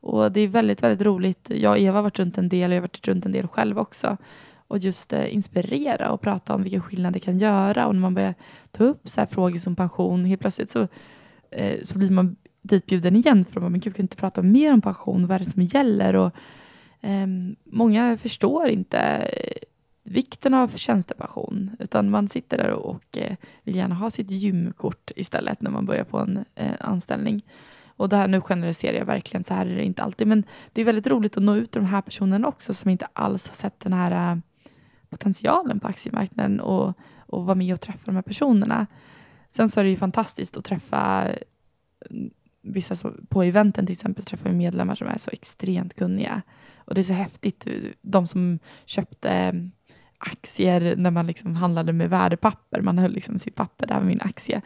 Och 0.00 0.32
det 0.32 0.40
är 0.40 0.48
väldigt, 0.48 0.82
väldigt 0.82 1.06
roligt. 1.06 1.50
Jag 1.54 1.72
och 1.72 1.78
Eva 1.78 1.98
har 1.98 2.02
varit 2.02 2.18
runt 2.18 2.38
en 2.38 2.48
del 2.48 2.70
och 2.70 2.74
jag 2.74 2.80
har 2.80 2.88
varit 2.88 3.08
runt 3.08 3.26
en 3.26 3.32
del 3.32 3.48
själv 3.48 3.78
också 3.78 4.16
och 4.70 4.78
just 4.78 5.12
eh, 5.12 5.34
inspirera 5.34 6.10
och 6.12 6.20
prata 6.20 6.54
om 6.54 6.62
vilken 6.62 6.82
skillnad 6.82 7.12
det 7.12 7.20
kan 7.20 7.38
göra. 7.38 7.86
Och 7.86 7.94
när 7.94 8.00
man 8.00 8.14
börjar 8.14 8.34
ta 8.70 8.84
upp 8.84 9.08
så 9.08 9.20
här 9.20 9.26
frågor 9.26 9.58
som 9.58 9.76
pension, 9.76 10.24
helt 10.24 10.40
plötsligt 10.40 10.70
så, 10.70 10.88
eh, 11.50 11.82
så 11.82 11.98
blir 11.98 12.10
man 12.10 12.36
ditbjuden 12.62 13.16
igen 13.16 13.44
för 13.44 13.60
att 13.60 13.70
men 13.70 13.80
gud, 13.80 13.96
kan 13.96 14.04
inte 14.04 14.16
prata 14.16 14.42
mer 14.42 14.72
om 14.72 14.80
pension, 14.80 15.26
vad 15.26 15.34
är 15.34 15.38
det 15.38 15.50
som 15.50 15.62
gäller? 15.62 16.16
Och, 16.16 16.32
Ehm, 17.00 17.56
många 17.64 18.18
förstår 18.18 18.68
inte 18.68 18.98
eh, 18.98 19.62
vikten 20.02 20.54
av 20.54 20.68
tjänstepension, 20.68 21.70
utan 21.78 22.10
man 22.10 22.28
sitter 22.28 22.58
där 22.58 22.70
och 22.70 23.18
eh, 23.18 23.36
vill 23.62 23.76
gärna 23.76 23.94
ha 23.94 24.10
sitt 24.10 24.30
gymkort 24.30 25.10
istället 25.16 25.60
när 25.60 25.70
man 25.70 25.86
börjar 25.86 26.04
på 26.04 26.18
en 26.18 26.44
eh, 26.54 26.74
anställning. 26.80 27.42
Och 27.86 28.08
det 28.08 28.16
här, 28.16 28.28
nu 28.28 28.40
generaliserar 28.40 28.96
jag 28.96 29.06
verkligen, 29.06 29.44
så 29.44 29.54
här 29.54 29.66
är 29.66 29.76
det 29.76 29.84
inte 29.84 30.02
alltid, 30.02 30.26
men 30.26 30.44
det 30.72 30.80
är 30.80 30.84
väldigt 30.84 31.06
roligt 31.06 31.36
att 31.36 31.42
nå 31.42 31.56
ut 31.56 31.70
till 31.70 31.80
de 31.80 31.86
här 31.86 32.02
personerna 32.02 32.48
också 32.48 32.74
som 32.74 32.90
inte 32.90 33.06
alls 33.12 33.48
har 33.48 33.54
sett 33.54 33.80
den 33.80 33.92
här 33.92 34.32
eh, 34.32 34.38
potentialen 35.08 35.80
på 35.80 35.88
aktiemarknaden 35.88 36.60
och, 36.60 36.94
och 37.18 37.44
vara 37.44 37.54
med 37.54 37.74
och 37.74 37.80
träffa 37.80 38.00
de 38.04 38.14
här 38.14 38.22
personerna. 38.22 38.86
Sen 39.48 39.70
så 39.70 39.80
är 39.80 39.84
det 39.84 39.90
ju 39.90 39.96
fantastiskt 39.96 40.56
att 40.56 40.64
träffa 40.64 41.28
mm, 42.10 42.30
vissa 42.62 42.96
så, 42.96 43.12
på 43.28 43.42
eventen 43.42 43.86
till 43.86 43.92
exempel 43.92 44.24
träffar 44.24 44.50
vi 44.50 44.56
medlemmar 44.56 44.94
som 44.94 45.08
är 45.08 45.18
så 45.18 45.30
extremt 45.30 45.94
kunniga. 45.94 46.42
Och 46.90 46.94
det 46.94 47.00
är 47.00 47.02
så 47.02 47.12
häftigt, 47.12 47.66
de 48.02 48.26
som 48.26 48.58
köpte 48.84 49.30
eh, 49.30 49.52
aktier 50.18 50.96
när 50.96 51.10
man 51.10 51.26
liksom 51.26 51.56
handlade 51.56 51.92
med 51.92 52.10
värdepapper, 52.10 52.80
man 52.80 52.98
höll 52.98 53.12
liksom 53.12 53.38
sitt 53.38 53.54
papper, 53.54 53.86
där 53.86 53.94
med 53.94 54.06
min 54.06 54.20
aktie. 54.20 54.60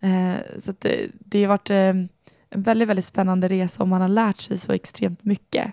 Eh, 0.00 0.34
så 0.58 0.74
det, 0.78 1.10
det 1.18 1.42
har 1.42 1.48
varit 1.48 1.70
eh, 1.70 1.76
en 2.50 2.62
väldigt, 2.62 2.88
väldigt 2.88 3.04
spännande 3.04 3.48
resa 3.48 3.82
och 3.82 3.88
man 3.88 4.00
har 4.00 4.08
lärt 4.08 4.40
sig 4.40 4.58
så 4.58 4.72
extremt 4.72 5.24
mycket. 5.24 5.72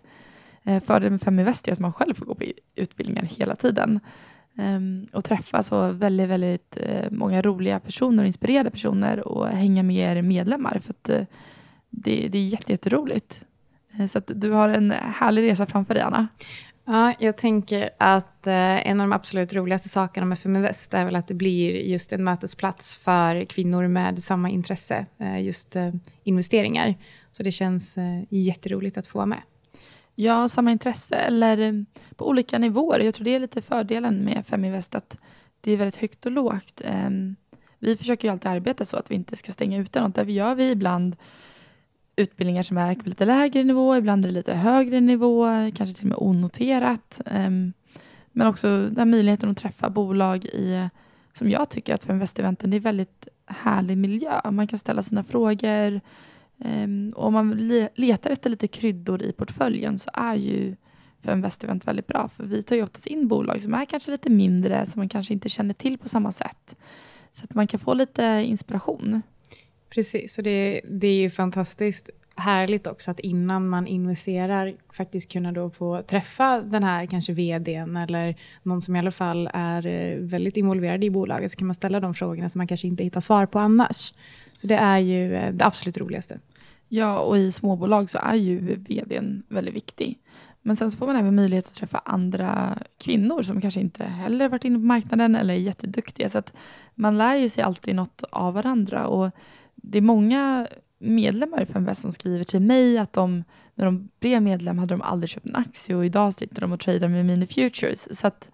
Fördelen 0.64 1.14
med 1.14 1.22
Fem 1.22 1.40
i 1.40 1.44
Väst 1.44 1.68
är 1.68 1.74
att 1.74 1.80
man 1.80 1.94
själv 1.94 2.14
får 2.14 2.26
gå 2.26 2.36
på 2.36 2.44
utbildningar 2.76 3.24
hela 3.24 3.56
tiden 3.56 4.00
ehm, 4.58 5.08
och 5.14 5.24
träffa 5.24 5.64
så 5.64 5.92
väldigt, 5.92 6.30
väldigt 6.30 6.78
många 7.12 7.42
roliga 7.42 7.80
personer 7.80 8.24
och 8.24 8.28
inspirerade 8.28 8.72
personer 8.72 9.28
och 9.28 9.48
hänga 9.48 9.84
med 9.84 10.18
er 10.18 10.22
medlemmar 10.22 10.82
för 10.84 10.94
att 10.94 11.28
det, 11.90 12.28
det 12.28 12.38
är 12.38 12.70
jätteroligt. 12.70 13.46
Så 14.10 14.18
att 14.18 14.32
du 14.36 14.52
har 14.52 14.70
en 14.70 14.92
härlig 14.92 15.44
resa 15.44 15.66
framför 15.66 15.94
dig, 15.94 16.04
Anna. 16.04 16.28
Ja, 16.86 17.14
jag 17.20 17.38
tänker 17.38 17.90
att 17.98 18.48
en 18.48 19.02
av 19.02 19.08
de 19.08 19.14
absolut 19.14 19.54
roligaste 19.54 19.90
sakerna 19.90 20.26
med 20.26 20.40
Feminvest 20.40 20.94
är 20.94 21.06
väl 21.06 21.16
att 21.16 21.28
det 21.28 21.34
blir 21.34 21.72
just 21.72 22.14
en 22.14 22.24
mötesplats 22.24 22.96
för 22.96 23.46
kvinnor 23.46 23.88
med 23.88 24.24
samma 24.24 24.50
intresse, 24.50 25.06
just 25.42 25.76
investeringar. 26.24 26.96
Så 27.32 27.44
det 27.44 27.52
känns 27.52 27.98
jätteroligt 28.30 28.98
att 28.98 29.08
få 29.08 29.18
vara 29.18 29.26
med. 29.26 29.42
Ja, 30.22 30.50
samma 30.50 30.72
intresse 30.72 31.16
eller 31.16 31.58
eh, 31.58 31.74
på 32.16 32.30
olika 32.30 32.60
nivåer. 32.60 33.00
Jag 33.00 33.14
tror 33.14 33.26
det 33.26 33.36
är 33.36 33.40
lite 33.40 33.62
fördelen 33.62 34.26
med 34.26 34.46
Feminvest 34.48 34.96
att 34.96 35.18
det 35.62 35.72
är 35.72 35.78
väldigt 35.78 35.96
högt 35.96 36.26
och 36.26 36.32
lågt. 36.32 36.82
Ehm, 36.86 37.36
vi 37.80 37.98
försöker 37.98 38.28
ju 38.28 38.32
alltid 38.32 38.52
arbeta 38.52 38.86
så 38.86 38.98
att 38.98 39.12
vi 39.12 39.16
inte 39.16 39.36
ska 39.36 39.52
stänga 39.52 39.78
ute 39.78 40.02
något. 40.02 40.16
Därför 40.16 40.32
gör 40.32 40.56
vi 40.56 40.72
ibland 40.72 41.16
utbildningar 42.20 42.64
som 42.64 42.78
är 42.78 42.96
på 42.96 43.10
lite 43.10 43.26
lägre 43.26 43.64
nivå, 43.64 43.98
ibland 43.98 44.26
är 44.26 44.30
det 44.30 44.34
lite 44.34 44.54
högre 44.54 45.00
nivå, 45.00 45.46
kanske 45.76 45.96
till 45.96 46.06
och 46.06 46.10
med 46.10 46.18
onoterat. 46.18 47.22
Ehm, 47.26 47.74
men 48.32 48.48
också 48.48 48.90
den 48.92 49.10
möjligheten 49.10 49.50
att 49.50 49.58
träffa 49.58 49.90
bolag 49.90 50.46
i, 50.46 50.90
som 51.34 51.50
jag 51.50 51.70
tycker 51.70 51.96
att 51.96 52.06
Feminvest-eventen, 52.06 52.72
det 52.72 52.78
är 52.78 52.82
väldigt 52.82 53.28
härlig 53.46 53.98
miljö. 53.98 54.52
Man 54.52 54.68
kan 54.68 54.80
ställa 54.80 55.02
sina 55.02 55.24
frågor, 55.24 56.02
ehm, 56.60 57.14
och 57.16 57.26
om 57.28 57.34
man 57.34 57.52
letar 57.96 58.30
efter 58.30 58.50
lite 58.50 58.68
kryddor 58.68 59.22
i 59.22 59.32
portföljen 59.32 60.00
så 60.00 60.10
är 60.14 60.36
ju 60.36 60.76
för 61.22 61.32
en 61.32 61.46
Event 61.64 61.88
väldigt 61.88 62.08
bra. 62.08 62.30
För 62.36 62.44
vi 62.44 62.64
tar 62.64 62.76
ju 62.76 62.84
oftast 62.84 63.08
in 63.08 63.28
bolag 63.28 63.62
som 63.62 63.74
är 63.74 63.86
kanske 63.86 64.12
lite 64.12 64.30
mindre, 64.30 64.86
som 64.86 65.00
man 65.00 65.10
kanske 65.10 65.34
inte 65.34 65.50
känner 65.50 65.74
till 65.74 65.98
på 65.98 66.10
samma 66.10 66.32
sätt. 66.32 66.78
Så 67.32 67.44
att 67.44 67.54
man 67.54 67.68
kan 67.68 67.80
få 67.80 67.94
lite 67.94 68.24
inspiration. 68.46 69.22
Precis, 69.90 70.38
och 70.38 70.44
det, 70.44 70.82
det 70.90 71.08
är 71.08 71.16
ju 71.16 71.30
fantastiskt 71.30 72.10
härligt 72.40 72.88
också 72.88 73.12
att 73.12 73.20
innan 73.20 73.70
man 73.70 73.88
investerar 73.88 74.76
faktiskt 74.94 75.32
kunna 75.32 75.52
då 75.52 75.70
få 75.70 76.02
träffa 76.02 76.62
den 76.62 76.84
här 76.84 77.06
kanske 77.06 77.34
vdn 77.34 77.98
eller 77.98 78.36
någon 78.64 78.82
som 78.82 78.96
i 78.96 79.00
alla 79.00 79.12
fall 79.12 79.50
är 79.54 79.86
eh, 79.86 80.18
väldigt 80.20 80.58
involverad 80.58 81.04
i 81.04 81.10
bolaget 81.10 81.52
så 81.52 81.58
kan 81.58 81.68
man 81.68 81.76
ställa 81.76 82.00
de 82.00 82.14
frågorna 82.14 82.50
som 82.50 82.60
man 82.60 82.68
kanske 82.68 82.88
inte 82.88 83.04
hittar 83.04 83.22
svar 83.22 83.46
på 83.46 83.60
annars. 83.60 84.14
Så 84.62 84.68
det 84.68 84.76
är 84.76 84.98
ju 84.98 85.36
eh, 85.36 85.54
det 85.54 85.66
absolut 85.66 85.98
roligaste. 85.98 86.40
Ja, 86.88 87.20
och 87.20 87.38
i 87.38 87.52
småbolag 87.52 88.10
så 88.10 88.20
är 88.22 88.36
ju 88.36 88.76
vdn 88.76 89.44
väldigt 89.48 89.76
viktig. 89.76 90.20
Men 90.62 90.76
sen 90.76 90.92
så 90.92 90.98
får 90.98 91.08
man 91.08 91.16
även 91.16 91.36
möjlighet 91.36 91.68
att 91.68 91.76
träffa 91.76 92.02
andra 92.06 92.78
kvinnor 92.98 93.42
som 93.42 93.62
kanske 93.62 93.80
inte 93.80 94.04
heller 94.04 94.50
varit 94.50 94.66
inne 94.66 94.80
på 94.80 94.86
marknaden 94.86 95.36
eller 95.36 95.54
är 95.54 95.58
jätteduktiga. 95.58 96.30
Så 96.30 96.38
att 96.38 96.54
man 96.96 97.18
lär 97.18 97.36
ju 97.36 97.50
sig 97.50 97.64
alltid 97.64 97.96
något 97.96 98.24
av 98.32 98.54
varandra. 98.54 99.08
Och 99.08 99.32
det 99.82 99.98
är 99.98 100.02
många 100.02 100.68
medlemmar 101.00 101.62
i 101.62 101.66
Femvest 101.66 102.02
som 102.02 102.12
skriver 102.12 102.46
till 102.46 102.60
mig 102.60 102.98
att 102.98 103.14
de, 103.14 103.44
när 103.76 103.86
de 103.86 104.10
blev 104.20 104.42
medlem 104.42 104.78
hade 104.78 104.94
de 104.94 105.02
aldrig 105.02 105.30
köpt 105.30 105.46
en 105.46 105.56
aktie 105.56 105.96
och 105.96 106.06
idag 106.06 106.34
sitter 106.34 106.62
de 106.62 106.72
och 106.72 106.80
tradar 106.80 107.08
med 107.08 107.26
Mini 107.26 107.48
Futures. 107.48 108.20
Så 108.20 108.28
att 108.28 108.50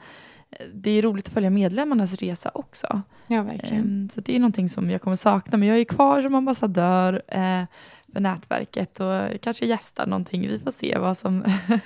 eh, 0.50 0.66
det 0.74 0.92
är 0.92 1.02
roligt 1.02 1.28
att 1.28 1.34
följa 1.34 1.50
medlemmarnas 1.50 2.14
resa 2.14 2.52
också. 2.54 3.02
Ja, 3.28 3.44
verkligen. 3.44 3.84
Um, 3.84 4.10
så 4.10 4.22
det 4.22 4.36
är 4.36 4.40
någonting 4.40 4.70
som 4.70 4.90
jag 4.90 5.02
kommer 5.02 5.16
sakna, 5.16 5.58
men 5.58 5.68
jag 5.68 5.80
är 5.80 5.84
kvar 5.84 6.22
som 6.22 6.36
ambassadör 6.36 7.14
uh, 7.14 7.66
för 8.14 8.20
nätverket 8.20 9.00
och 9.00 9.42
kanske 9.42 9.66
gästar 9.66 10.08
någonting. 10.08 10.42
Vi 10.42 10.60
får 10.60 10.72
se 10.72 10.98
vad 10.98 11.18
som... 11.18 11.44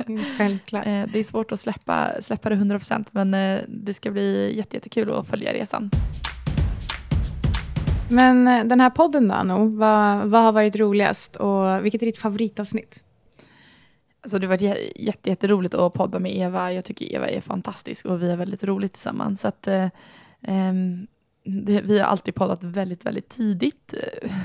Mm, 0.07 0.23
självklart. 0.37 0.87
uh, 0.87 1.05
det 1.13 1.19
är 1.19 1.23
svårt 1.23 1.51
att 1.51 1.59
släppa, 1.59 2.21
släppa 2.21 2.49
det 2.49 2.55
100 2.55 2.79
procent, 2.79 3.07
men 3.11 3.31
det 3.67 3.93
ska 3.93 4.11
bli 4.11 4.57
jättekul 4.57 5.11
att 5.11 5.27
följa 5.27 5.53
resan. 5.53 5.91
Men 8.09 8.47
eh, 8.47 8.63
den 8.65 8.79
här 8.79 8.89
podden 8.89 9.27
då, 9.27 9.33
Anno, 9.33 9.77
vad, 9.77 10.29
vad 10.29 10.41
har 10.41 10.51
varit 10.51 10.75
roligast 10.75 11.35
och 11.35 11.85
vilket 11.85 12.01
är 12.01 12.05
ditt 12.05 12.17
favoritavsnitt? 12.17 13.03
Alltså 14.21 14.39
det 14.39 14.47
har 14.47 14.57
varit 14.57 15.25
jätteroligt 15.25 15.73
att 15.73 15.93
podda 15.93 16.19
med 16.19 16.37
Eva. 16.37 16.73
Jag 16.73 16.85
tycker 16.85 17.13
Eva 17.13 17.27
är 17.27 17.41
fantastisk 17.41 18.05
och 18.05 18.23
vi 18.23 18.29
har 18.29 18.37
väldigt 18.37 18.63
roligt 18.63 18.93
tillsammans. 18.93 19.41
Så 19.41 19.47
att, 19.47 19.67
um, 20.47 21.07
det, 21.43 21.81
vi 21.81 21.99
har 21.99 22.05
alltid 22.05 22.35
poddat 22.35 22.63
väldigt, 22.63 23.05
väldigt 23.05 23.29
tidigt. 23.29 23.93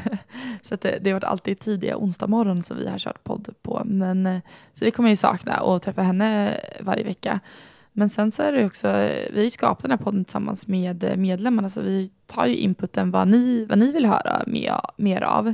så 0.62 0.76
det, 0.76 0.92
eh, 0.92 1.02
det 1.02 1.10
har 1.10 1.14
varit 1.14 1.24
alltid 1.24 1.58
tidiga 1.58 1.96
onsdag 1.96 2.26
morgon 2.26 2.62
som 2.62 2.76
vi 2.76 2.88
har 2.88 2.98
kört 2.98 3.24
podd 3.24 3.54
på. 3.62 3.82
Men, 3.84 4.40
så 4.72 4.84
det 4.84 4.90
kommer 4.90 5.08
jag 5.08 5.12
ju 5.12 5.16
sakna 5.16 5.60
och 5.60 5.82
träffa 5.82 6.02
henne 6.02 6.60
varje 6.80 7.04
vecka. 7.04 7.40
Men 7.96 8.08
sen 8.08 8.32
så 8.32 8.42
är 8.42 8.52
det 8.52 8.66
också, 8.66 8.88
vi 9.30 9.36
har 9.36 9.44
ju 9.44 9.50
skapat 9.50 9.82
den 9.82 9.90
här 9.90 9.98
podden 9.98 10.24
tillsammans 10.24 10.66
med 10.66 11.04
eh, 11.04 11.16
medlemmarna, 11.16 11.68
så 11.68 11.80
vi 11.80 12.10
tar 12.26 12.46
ju 12.46 12.56
inputen 12.56 13.10
vad 13.10 13.28
ni, 13.28 13.64
vad 13.64 13.78
ni 13.78 13.92
vill 13.92 14.06
höra 14.06 14.42
mer, 14.46 14.80
mer 14.96 15.20
av. 15.22 15.46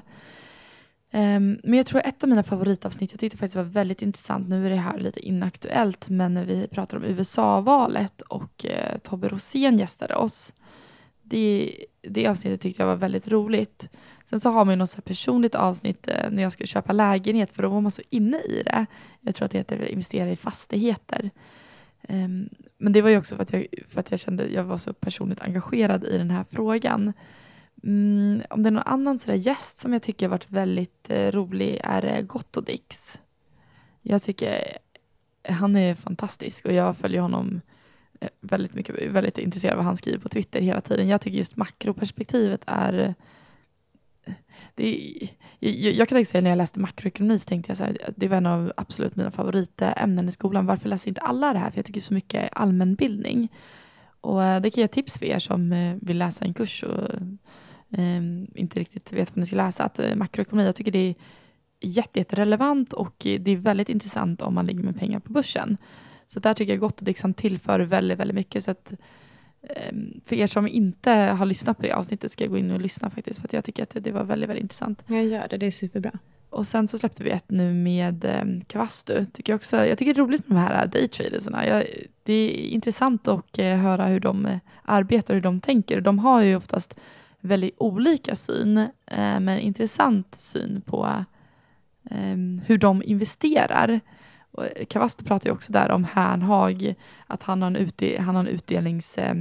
Um, 1.12 1.60
men 1.64 1.74
jag 1.74 1.86
tror 1.86 2.00
ett 2.04 2.22
av 2.22 2.28
mina 2.28 2.42
favoritavsnitt, 2.42 3.12
jag 3.12 3.20
tyckte 3.20 3.38
faktiskt 3.38 3.56
var 3.56 3.62
väldigt 3.62 4.02
intressant, 4.02 4.48
nu 4.48 4.66
är 4.66 4.70
det 4.70 4.76
här 4.76 4.98
lite 4.98 5.20
inaktuellt, 5.20 6.08
men 6.08 6.46
vi 6.46 6.68
pratar 6.68 6.96
om 6.96 7.04
USA-valet 7.04 8.20
och 8.20 8.64
uh, 8.64 8.98
Tobbe 8.98 9.28
Rosén 9.28 9.78
gästade 9.78 10.14
oss. 10.14 10.52
Det, 11.22 11.74
det 12.02 12.26
avsnittet 12.26 12.60
tyckte 12.60 12.82
jag 12.82 12.86
var 12.86 12.96
väldigt 12.96 13.28
roligt. 13.28 13.88
Sen 14.24 14.40
så 14.40 14.50
har 14.50 14.64
man 14.64 14.72
ju 14.72 14.76
något 14.76 14.90
så 14.90 15.02
personligt 15.02 15.54
avsnitt 15.54 16.08
uh, 16.08 16.30
när 16.30 16.42
jag 16.42 16.52
skulle 16.52 16.66
köpa 16.66 16.92
lägenhet, 16.92 17.52
för 17.52 17.62
då 17.62 17.68
var 17.68 17.80
man 17.80 17.90
så 17.90 18.02
inne 18.10 18.36
i 18.36 18.62
det. 18.64 18.86
Jag 19.20 19.34
tror 19.34 19.44
att 19.44 19.52
det 19.52 19.58
heter 19.58 19.92
investera 19.92 20.30
i 20.30 20.36
fastigheter. 20.36 21.30
Um, 22.08 22.48
men 22.78 22.92
det 22.92 23.02
var 23.02 23.10
ju 23.10 23.18
också 23.18 23.36
för 23.36 23.42
att, 23.42 23.52
jag, 23.52 23.66
för 23.88 24.00
att 24.00 24.10
jag 24.10 24.20
kände 24.20 24.46
jag 24.46 24.64
var 24.64 24.78
så 24.78 24.92
personligt 24.92 25.40
engagerad 25.40 26.04
i 26.04 26.18
den 26.18 26.30
här 26.30 26.44
frågan. 26.50 27.12
Mm, 27.82 28.42
om 28.50 28.62
det 28.62 28.68
är 28.68 28.70
någon 28.70 28.82
annan 28.86 29.18
sådär 29.18 29.34
gäst 29.34 29.78
som 29.78 29.92
jag 29.92 30.02
tycker 30.02 30.26
har 30.26 30.30
varit 30.30 30.50
väldigt 30.50 31.10
eh, 31.10 31.30
rolig 31.30 31.80
är 31.84 32.04
eh, 32.04 32.16
det 32.16 32.22
Gottodix. 32.22 33.20
Jag 34.02 34.22
tycker 34.22 34.78
han 35.48 35.76
är 35.76 35.94
fantastisk 35.94 36.64
och 36.64 36.72
jag 36.72 36.96
följer 36.96 37.20
honom 37.20 37.60
eh, 38.20 38.28
väldigt 38.40 38.74
mycket, 38.74 39.10
väldigt 39.10 39.38
intresserad 39.38 39.72
av 39.72 39.76
vad 39.76 39.86
han 39.86 39.96
skriver 39.96 40.18
på 40.18 40.28
Twitter 40.28 40.60
hela 40.60 40.80
tiden. 40.80 41.08
Jag 41.08 41.20
tycker 41.20 41.38
just 41.38 41.56
makroperspektivet 41.56 42.60
är 42.66 42.98
eh, 42.98 43.12
det, 44.74 45.12
jag, 45.58 45.72
jag 45.72 46.08
kan 46.08 46.16
tänka 46.16 46.30
säga 46.30 46.42
när 46.42 46.50
jag 46.50 46.56
läste 46.56 46.80
makroekonomi 46.80 47.38
så 47.38 47.44
tänkte 47.44 47.70
jag 47.70 47.76
så 47.76 47.84
här, 47.84 47.98
det 48.16 48.28
var 48.28 48.36
en 48.36 48.46
av 48.46 48.72
absolut 48.76 49.16
mina 49.16 49.30
favoritämnen 49.30 50.28
i 50.28 50.32
skolan. 50.32 50.66
Varför 50.66 50.88
läser 50.88 51.08
inte 51.08 51.20
alla 51.20 51.52
det 51.52 51.58
här? 51.58 51.70
För 51.70 51.78
jag 51.78 51.86
tycker 51.86 52.00
så 52.00 52.14
mycket 52.14 52.48
allmänbildning. 52.52 53.48
Och 54.20 54.44
eh, 54.44 54.60
det 54.60 54.70
kan 54.70 54.80
jag 54.80 54.90
tips 54.90 55.18
för 55.18 55.26
er 55.26 55.38
som 55.38 55.72
eh, 55.72 55.96
vill 56.00 56.18
läsa 56.18 56.44
en 56.44 56.54
kurs 56.54 56.82
och 56.82 57.10
um, 57.98 58.46
inte 58.54 58.80
riktigt 58.80 59.12
vet 59.12 59.30
vad 59.30 59.38
ni 59.38 59.46
ska 59.46 59.56
läsa. 59.56 59.84
Att 59.84 59.98
eh, 59.98 60.14
makroekonomi, 60.14 60.66
jag 60.66 60.76
tycker 60.76 60.92
det 60.92 60.98
är 60.98 61.14
jätterelevant 61.80 62.92
och 62.92 63.14
det 63.18 63.50
är 63.50 63.56
väldigt 63.56 63.88
intressant 63.88 64.42
om 64.42 64.54
man 64.54 64.66
ligger 64.66 64.82
med 64.82 64.98
pengar 64.98 65.20
på 65.20 65.32
börsen. 65.32 65.76
Så 66.26 66.40
där 66.40 66.54
tycker 66.54 66.72
jag 66.72 66.80
gott 66.80 66.92
att 66.92 66.98
det 66.98 67.06
liksom 67.06 67.34
tillför 67.34 67.80
väldigt, 67.80 68.18
väldigt 68.18 68.34
mycket. 68.34 68.64
Så 68.64 68.70
att 68.70 68.92
för 70.24 70.36
er 70.36 70.46
som 70.46 70.68
inte 70.68 71.10
har 71.10 71.46
lyssnat 71.46 71.76
på 71.76 71.82
det 71.82 71.92
avsnittet 71.92 72.32
ska 72.32 72.44
jag 72.44 72.50
gå 72.50 72.58
in 72.58 72.70
och 72.70 72.80
lyssna 72.80 73.10
faktiskt. 73.10 73.40
För 73.40 73.48
jag 73.52 73.64
tycker 73.64 73.82
att 73.82 73.96
det 74.00 74.12
var 74.12 74.24
väldigt, 74.24 74.48
väldigt 74.48 74.62
intressant. 74.62 75.04
Jag 75.06 75.24
gör 75.24 75.48
det, 75.48 75.56
det 75.56 75.66
är 75.66 75.70
superbra. 75.70 76.12
Och 76.50 76.66
sen 76.66 76.88
så 76.88 76.98
släppte 76.98 77.22
vi 77.22 77.30
ett 77.30 77.50
nu 77.50 77.74
med 77.74 78.24
eh, 78.24 78.44
Kavastu. 78.66 79.24
Tycker 79.24 79.52
jag, 79.52 79.58
också, 79.58 79.86
jag 79.86 79.98
tycker 79.98 80.14
det 80.14 80.20
är 80.20 80.24
roligt 80.24 80.48
med 80.48 80.56
de 80.56 80.60
här 80.60 80.86
daytradersarna. 80.86 81.82
Det 82.22 82.32
är 82.32 82.68
intressant 82.68 83.28
att 83.28 83.58
eh, 83.58 83.76
höra 83.76 84.06
hur 84.06 84.20
de 84.20 84.46
eh, 84.46 84.58
arbetar, 84.82 85.34
hur 85.34 85.40
de 85.40 85.60
tänker. 85.60 86.00
De 86.00 86.18
har 86.18 86.42
ju 86.42 86.56
oftast 86.56 86.98
väldigt 87.40 87.74
olika 87.78 88.36
syn, 88.36 88.78
eh, 89.06 89.40
men 89.40 89.58
intressant 89.58 90.34
syn 90.34 90.82
på 90.86 91.24
eh, 92.10 92.36
hur 92.66 92.78
de 92.78 93.02
investerar. 93.02 94.00
Och 94.50 94.66
Kavasto 94.88 95.24
pratar 95.24 95.46
ju 95.46 95.52
också 95.52 95.72
där 95.72 95.90
om 95.90 96.04
Hernhag, 96.04 96.94
att 97.26 97.42
han 97.42 97.62
har 97.62 97.66
en, 97.66 97.76
utde 97.76 98.20
han 98.20 98.34
har 98.34 98.40
en 98.40 98.48
utdelnings, 98.48 99.18
eh, 99.18 99.34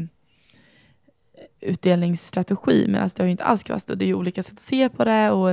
utdelningsstrategi, 1.61 2.85
medan 2.87 3.03
alltså 3.03 3.17
det 3.17 3.23
har 3.23 3.27
ju 3.27 3.31
inte 3.31 3.43
alls 3.43 3.63
Kavasto. 3.63 3.95
Det 3.95 4.05
är 4.05 4.07
ju 4.07 4.13
olika 4.13 4.43
sätt 4.43 4.53
att 4.53 4.59
se 4.59 4.89
på 4.89 5.05
det 5.05 5.31
och, 5.31 5.51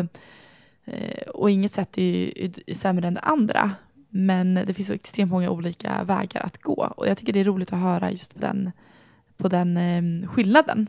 eh, 0.84 1.28
och 1.34 1.50
inget 1.50 1.72
sätt 1.72 1.98
är 1.98 2.02
ju 2.02 2.50
är 2.66 2.74
sämre 2.74 3.06
än 3.06 3.14
det 3.14 3.20
andra. 3.20 3.70
Men 4.08 4.54
det 4.54 4.74
finns 4.74 4.88
så 4.88 4.94
extremt 4.94 5.30
många 5.30 5.50
olika 5.50 6.04
vägar 6.04 6.40
att 6.40 6.62
gå 6.62 6.92
och 6.96 7.08
jag 7.08 7.18
tycker 7.18 7.32
det 7.32 7.40
är 7.40 7.44
roligt 7.44 7.72
att 7.72 7.78
höra 7.78 8.10
just 8.10 8.34
på 8.34 8.40
den, 8.40 8.72
på 9.36 9.48
den 9.48 9.76
eh, 9.76 10.28
skillnaden. 10.28 10.86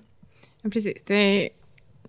Ja, 0.61 0.69
precis, 0.69 1.03
det 1.05 1.49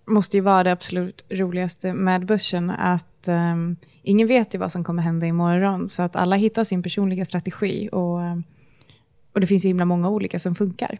måste 0.09 0.37
ju 0.37 0.41
vara 0.41 0.63
det 0.63 0.71
absolut 0.71 1.25
roligaste 1.29 1.93
med 1.93 2.25
börsen, 2.25 2.69
att 2.69 3.27
um, 3.27 3.77
ingen 4.03 4.27
vet 4.27 4.55
ju 4.55 4.59
vad 4.59 4.71
som 4.71 4.83
kommer 4.83 5.03
hända 5.03 5.25
imorgon, 5.25 5.89
så 5.89 6.01
att 6.01 6.15
alla 6.15 6.35
hittar 6.35 6.63
sin 6.63 6.83
personliga 6.83 7.25
strategi 7.25 7.89
och, 7.91 8.23
ehm, 8.23 8.43
och 9.33 9.41
det 9.41 9.47
finns 9.47 9.65
ju 9.65 9.67
himla 9.67 9.85
många 9.85 10.09
olika 10.09 10.39
som 10.39 10.55
funkar. 10.55 10.99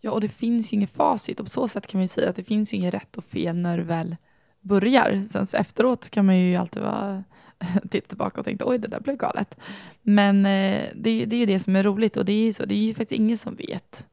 Ja, 0.00 0.10
och 0.10 0.20
det 0.20 0.28
finns 0.28 0.72
ju 0.72 0.76
inget 0.76 0.90
facit. 0.90 1.40
Och 1.40 1.46
på 1.46 1.50
så 1.50 1.68
sätt 1.68 1.86
kan 1.86 1.98
man 1.98 2.04
ju 2.04 2.08
säga 2.08 2.30
att 2.30 2.36
det 2.36 2.44
finns 2.44 2.72
ju 2.72 2.76
inget 2.76 2.94
rätt 2.94 3.16
och 3.16 3.24
fel 3.24 3.56
när 3.56 3.78
du 3.78 3.84
väl 3.84 4.16
börjar. 4.60 5.24
Sen 5.24 5.46
så 5.46 5.56
efteråt 5.56 6.10
kan 6.10 6.26
man 6.26 6.38
ju 6.38 6.56
alltid 6.56 6.82
vara 6.82 7.24
titta 7.90 8.08
tillbaka 8.08 8.40
och 8.40 8.46
tänka 8.46 8.64
oj, 8.66 8.78
det 8.78 8.88
där 8.88 9.00
blev 9.00 9.16
galet. 9.16 9.58
Men 10.02 10.46
eh, 10.46 10.82
det, 10.94 11.24
det 11.24 11.36
är 11.36 11.40
ju 11.40 11.46
det 11.46 11.58
som 11.58 11.76
är 11.76 11.82
roligt 11.82 12.16
och 12.16 12.24
det 12.24 12.32
är 12.32 12.44
ju 12.44 12.52
så. 12.52 12.64
Det 12.64 12.74
är 12.74 12.78
ju 12.78 12.94
faktiskt 12.94 13.18
ingen 13.20 13.38
som 13.38 13.54
vet. 13.54 14.06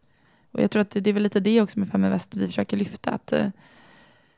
Och 0.51 0.61
jag 0.61 0.71
tror 0.71 0.81
att 0.81 0.91
det 0.91 1.09
är 1.09 1.13
väl 1.13 1.23
lite 1.23 1.39
det 1.39 1.61
också 1.61 1.79
med 1.79 1.89
Feminvest 1.89 2.35
vi 2.35 2.45
försöker 2.45 2.77
lyfta. 2.77 3.11
Att, 3.11 3.33
eh, 3.33 3.47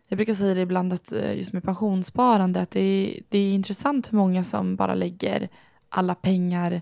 jag 0.09 0.17
brukar 0.17 0.33
säga 0.33 0.53
det 0.53 0.61
ibland 0.61 0.93
att 0.93 1.11
eh, 1.11 1.37
just 1.37 1.53
med 1.53 1.63
pensionssparande 1.63 2.61
att 2.61 2.71
det 2.71 2.79
är, 2.81 3.19
det 3.29 3.37
är 3.37 3.53
intressant 3.53 4.13
hur 4.13 4.17
många 4.17 4.43
som 4.43 4.75
bara 4.75 4.95
lägger 4.95 5.49
alla 5.89 6.15
pengar 6.15 6.81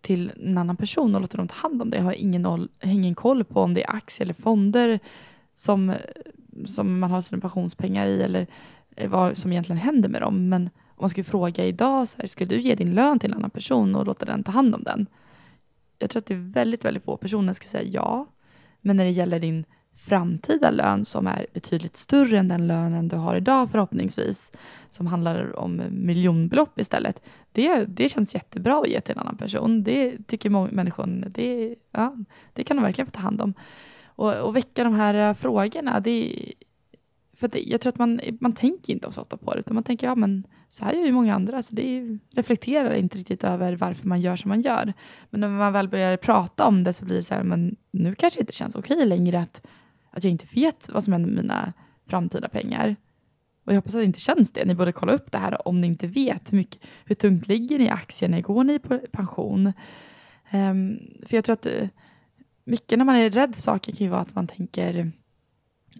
till 0.00 0.32
en 0.42 0.58
annan 0.58 0.76
person 0.76 1.14
och 1.14 1.20
låter 1.20 1.38
dem 1.38 1.48
ta 1.48 1.54
hand 1.54 1.82
om 1.82 1.90
det. 1.90 1.96
Jag 1.96 2.04
har 2.04 2.12
ingen, 2.12 2.68
ingen 2.82 3.14
koll 3.14 3.44
på 3.44 3.60
om 3.60 3.74
det 3.74 3.84
är 3.84 3.96
aktier 3.96 4.26
eller 4.26 4.34
fonder 4.34 5.00
som, 5.54 5.94
som 6.66 6.98
man 6.98 7.10
har 7.10 7.20
sina 7.20 7.40
pensionspengar 7.40 8.06
i 8.06 8.22
eller 8.22 8.46
eh, 8.96 9.10
vad 9.10 9.36
som 9.36 9.52
egentligen 9.52 9.80
händer 9.80 10.08
med 10.08 10.22
dem. 10.22 10.48
Men 10.48 10.62
om 10.88 10.98
man 11.00 11.10
skulle 11.10 11.24
fråga 11.24 11.64
idag, 11.64 12.08
så 12.08 12.18
här, 12.20 12.26
ska 12.26 12.44
du 12.44 12.60
ge 12.60 12.74
din 12.74 12.94
lön 12.94 13.18
till 13.18 13.30
en 13.30 13.36
annan 13.36 13.50
person 13.50 13.94
och 13.94 14.06
låta 14.06 14.24
den 14.24 14.44
ta 14.44 14.52
hand 14.52 14.74
om 14.74 14.82
den? 14.82 15.06
Jag 15.98 16.10
tror 16.10 16.20
att 16.20 16.26
det 16.26 16.34
är 16.34 16.52
väldigt, 16.52 16.84
väldigt 16.84 17.04
få 17.04 17.16
personer 17.16 17.46
som 17.46 17.54
skulle 17.54 17.70
säga 17.70 17.90
ja. 17.92 18.26
Men 18.80 18.96
när 18.96 19.04
det 19.04 19.10
gäller 19.10 19.40
din 19.40 19.64
framtida 20.06 20.70
lön 20.70 21.04
som 21.04 21.26
är 21.26 21.46
betydligt 21.54 21.96
större 21.96 22.38
än 22.38 22.48
den 22.48 22.66
lönen 22.66 23.08
du 23.08 23.16
har 23.16 23.36
idag 23.36 23.70
förhoppningsvis, 23.70 24.52
som 24.90 25.06
handlar 25.06 25.58
om 25.58 25.82
miljonbelopp 25.90 26.80
istället, 26.80 27.22
det, 27.52 27.84
det 27.84 28.08
känns 28.08 28.34
jättebra 28.34 28.80
att 28.80 28.88
ge 28.88 29.00
till 29.00 29.12
en 29.12 29.18
annan 29.18 29.36
person. 29.36 29.82
Det 29.82 30.26
tycker 30.26 30.50
människan, 30.50 31.24
det, 31.28 31.74
ja, 31.92 32.16
det 32.52 32.64
kan 32.64 32.76
de 32.76 32.82
verkligen 32.82 33.06
få 33.06 33.12
ta 33.12 33.20
hand 33.20 33.40
om. 33.40 33.54
Och, 34.06 34.34
och 34.34 34.56
väcka 34.56 34.84
de 34.84 34.94
här 34.94 35.14
eh, 35.14 35.34
frågorna, 35.34 36.00
det, 36.00 36.52
för 37.36 37.48
det, 37.48 37.62
jag 37.62 37.80
tror 37.80 37.92
att 37.92 37.98
man, 37.98 38.20
man 38.40 38.52
tänker 38.52 38.92
inte 38.92 39.12
så 39.12 39.20
ofta 39.20 39.36
på 39.36 39.54
det, 39.54 39.60
utan 39.60 39.74
man 39.74 39.84
tänker 39.84 40.06
ja 40.06 40.14
men 40.14 40.46
så 40.68 40.84
här 40.84 40.92
gör 40.92 41.06
ju 41.06 41.12
många 41.12 41.34
andra, 41.34 41.62
så 41.62 41.74
det 41.74 42.18
reflekterar 42.34 42.94
inte 42.94 43.18
riktigt 43.18 43.44
över 43.44 43.76
varför 43.76 44.08
man 44.08 44.20
gör 44.20 44.36
som 44.36 44.48
man 44.48 44.60
gör. 44.60 44.92
Men 45.30 45.40
när 45.40 45.48
man 45.48 45.72
väl 45.72 45.88
börjar 45.88 46.16
prata 46.16 46.66
om 46.66 46.84
det 46.84 46.92
så 46.92 47.04
blir 47.04 47.16
det 47.16 47.22
så 47.22 47.34
här, 47.34 47.42
men 47.42 47.76
nu 47.90 48.14
kanske 48.14 48.40
det 48.40 48.42
inte 48.42 48.52
känns 48.52 48.74
okej 48.74 49.06
längre 49.06 49.40
att 49.40 49.66
att 50.14 50.24
jag 50.24 50.30
inte 50.30 50.46
vet 50.54 50.88
vad 50.88 51.04
som 51.04 51.12
händer 51.12 51.30
med 51.30 51.42
mina 51.42 51.72
framtida 52.06 52.48
pengar. 52.48 52.96
Och 53.64 53.72
jag 53.72 53.76
hoppas 53.76 53.94
att 53.94 54.00
det 54.00 54.04
inte 54.04 54.20
känns 54.20 54.52
det. 54.52 54.64
Ni 54.64 54.74
borde 54.74 54.92
kolla 54.92 55.12
upp 55.12 55.32
det 55.32 55.38
här 55.38 55.68
om 55.68 55.80
ni 55.80 55.86
inte 55.86 56.06
vet 56.06 56.52
hur, 56.52 56.56
mycket, 56.56 56.82
hur 57.04 57.14
tungt 57.14 57.48
ligger 57.48 57.78
ni 57.78 57.84
i 57.84 57.90
aktierna, 57.90 58.40
går 58.40 58.64
ni 58.64 58.78
på 58.78 58.98
pension? 59.12 59.72
Um, 60.52 61.00
för 61.26 61.36
jag 61.36 61.44
tror 61.44 61.52
att 61.52 61.66
eh, 61.66 61.88
mycket 62.64 62.98
när 62.98 63.04
man 63.04 63.16
är 63.16 63.30
rädd 63.30 63.54
för 63.54 63.62
saker 63.62 63.92
kan 63.92 64.04
ju 64.04 64.10
vara 64.10 64.20
att 64.20 64.34
man 64.34 64.46
tänker 64.46 65.12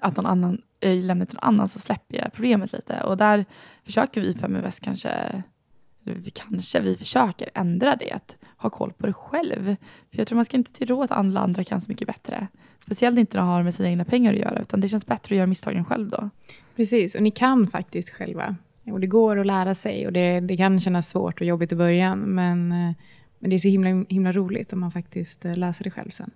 att 0.00 0.16
någon 0.16 0.26
annan, 0.26 0.62
eh, 0.80 0.92
jag 0.92 1.04
lämnar 1.04 1.26
till 1.26 1.34
någon 1.34 1.48
annan 1.48 1.68
så 1.68 1.78
släpper 1.78 2.16
jag 2.16 2.32
problemet 2.32 2.72
lite. 2.72 3.00
Och 3.00 3.16
där 3.16 3.44
försöker 3.84 4.20
vi 4.20 4.34
Feminvest 4.34 4.80
kanske, 4.80 5.08
eller 5.08 6.14
vi 6.14 6.30
kanske, 6.30 6.80
vi 6.80 6.96
försöker 6.96 7.48
ändra 7.54 7.96
det, 7.96 8.12
att 8.12 8.36
ha 8.64 8.70
koll 8.70 8.92
på 8.92 9.06
det 9.06 9.12
själv. 9.12 9.76
För 10.10 10.18
jag 10.18 10.26
tror 10.26 10.36
man 10.36 10.44
ska 10.44 10.56
inte 10.56 10.72
tro 10.72 11.02
att 11.02 11.10
alla 11.10 11.40
andra 11.40 11.64
kan 11.64 11.80
så 11.80 11.90
mycket 11.90 12.06
bättre. 12.06 12.48
Speciellt 12.78 13.18
inte 13.18 13.36
när 13.36 13.44
det 13.44 13.50
har 13.50 13.62
med 13.62 13.74
sina 13.74 13.88
egna 13.88 14.04
pengar 14.04 14.32
att 14.32 14.38
göra, 14.38 14.60
utan 14.60 14.80
det 14.80 14.88
känns 14.88 15.06
bättre 15.06 15.34
att 15.34 15.36
göra 15.36 15.46
misstagen 15.46 15.84
själv 15.84 16.08
då. 16.08 16.30
Precis, 16.76 17.14
och 17.14 17.22
ni 17.22 17.30
kan 17.30 17.66
faktiskt 17.66 18.10
själva. 18.10 18.56
Och 18.92 19.00
det 19.00 19.06
går 19.06 19.40
att 19.40 19.46
lära 19.46 19.74
sig 19.74 20.06
och 20.06 20.12
det, 20.12 20.40
det 20.40 20.56
kan 20.56 20.80
kännas 20.80 21.08
svårt 21.08 21.40
och 21.40 21.46
jobbigt 21.46 21.72
i 21.72 21.76
början, 21.76 22.18
men, 22.18 22.72
eh, 22.72 22.94
men 23.38 23.50
det 23.50 23.56
är 23.56 23.58
så 23.58 23.68
himla, 23.68 24.04
himla 24.08 24.32
roligt 24.32 24.72
om 24.72 24.80
man 24.80 24.90
faktiskt 24.90 25.44
eh, 25.44 25.56
läser 25.56 25.84
det 25.84 25.90
själv 25.90 26.10
sen. 26.10 26.30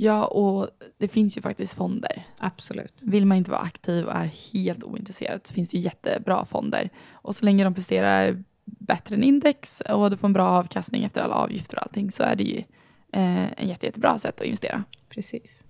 Ja, 0.00 0.26
och 0.26 0.68
det 0.98 1.08
finns 1.08 1.36
ju 1.36 1.40
faktiskt 1.40 1.74
fonder. 1.74 2.26
Absolut. 2.38 2.94
Vill 3.00 3.26
man 3.26 3.38
inte 3.38 3.50
vara 3.50 3.60
aktiv 3.60 4.04
och 4.04 4.14
är 4.14 4.30
helt 4.52 4.84
ointresserad 4.84 5.40
så 5.44 5.54
finns 5.54 5.68
det 5.68 5.78
jättebra 5.78 6.44
fonder. 6.44 6.90
Och 7.12 7.36
så 7.36 7.44
länge 7.44 7.64
de 7.64 7.74
presterar 7.74 8.44
bättre 8.78 9.14
än 9.14 9.22
index 9.22 9.80
och 9.80 10.10
du 10.10 10.16
får 10.16 10.28
en 10.28 10.32
bra 10.32 10.48
avkastning 10.48 11.04
efter 11.04 11.20
alla 11.20 11.34
avgifter 11.34 11.76
och 11.76 11.82
allting 11.82 12.10
så 12.10 12.22
är 12.22 12.36
det 12.36 12.44
ju 12.44 12.58
eh, 13.12 13.60
en 13.60 13.68
jätte, 13.68 13.86
jättebra 13.86 14.18
sätt 14.18 14.40
att 14.40 14.46
investera. 14.46 14.84
Precis. 15.08 15.64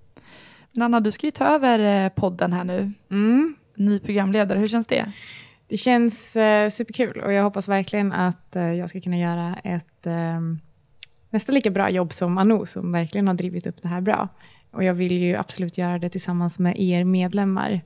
Men 0.72 0.82
Anna, 0.82 1.00
du 1.00 1.10
ska 1.10 1.26
ju 1.26 1.30
ta 1.30 1.44
över 1.44 2.04
eh, 2.04 2.08
podden 2.08 2.52
här 2.52 2.64
nu. 2.64 2.92
Mm. 3.10 3.56
Ny 3.76 3.98
programledare, 3.98 4.58
hur 4.58 4.66
känns 4.66 4.86
det? 4.86 5.12
Det 5.66 5.76
känns 5.76 6.36
eh, 6.36 6.68
superkul 6.68 7.20
och 7.20 7.32
jag 7.32 7.42
hoppas 7.42 7.68
verkligen 7.68 8.12
att 8.12 8.56
eh, 8.56 8.72
jag 8.72 8.88
ska 8.88 9.00
kunna 9.00 9.18
göra 9.18 9.56
ett 9.64 10.06
eh, 10.06 10.40
nästan 11.30 11.54
lika 11.54 11.70
bra 11.70 11.90
jobb 11.90 12.12
som 12.12 12.38
Anou 12.38 12.66
som 12.66 12.92
verkligen 12.92 13.26
har 13.26 13.34
drivit 13.34 13.66
upp 13.66 13.82
det 13.82 13.88
här 13.88 14.00
bra. 14.00 14.28
Och 14.70 14.84
jag 14.84 14.94
vill 14.94 15.12
ju 15.12 15.36
absolut 15.36 15.78
göra 15.78 15.98
det 15.98 16.10
tillsammans 16.10 16.58
med 16.58 16.80
er 16.80 17.04
medlemmar. 17.04 17.80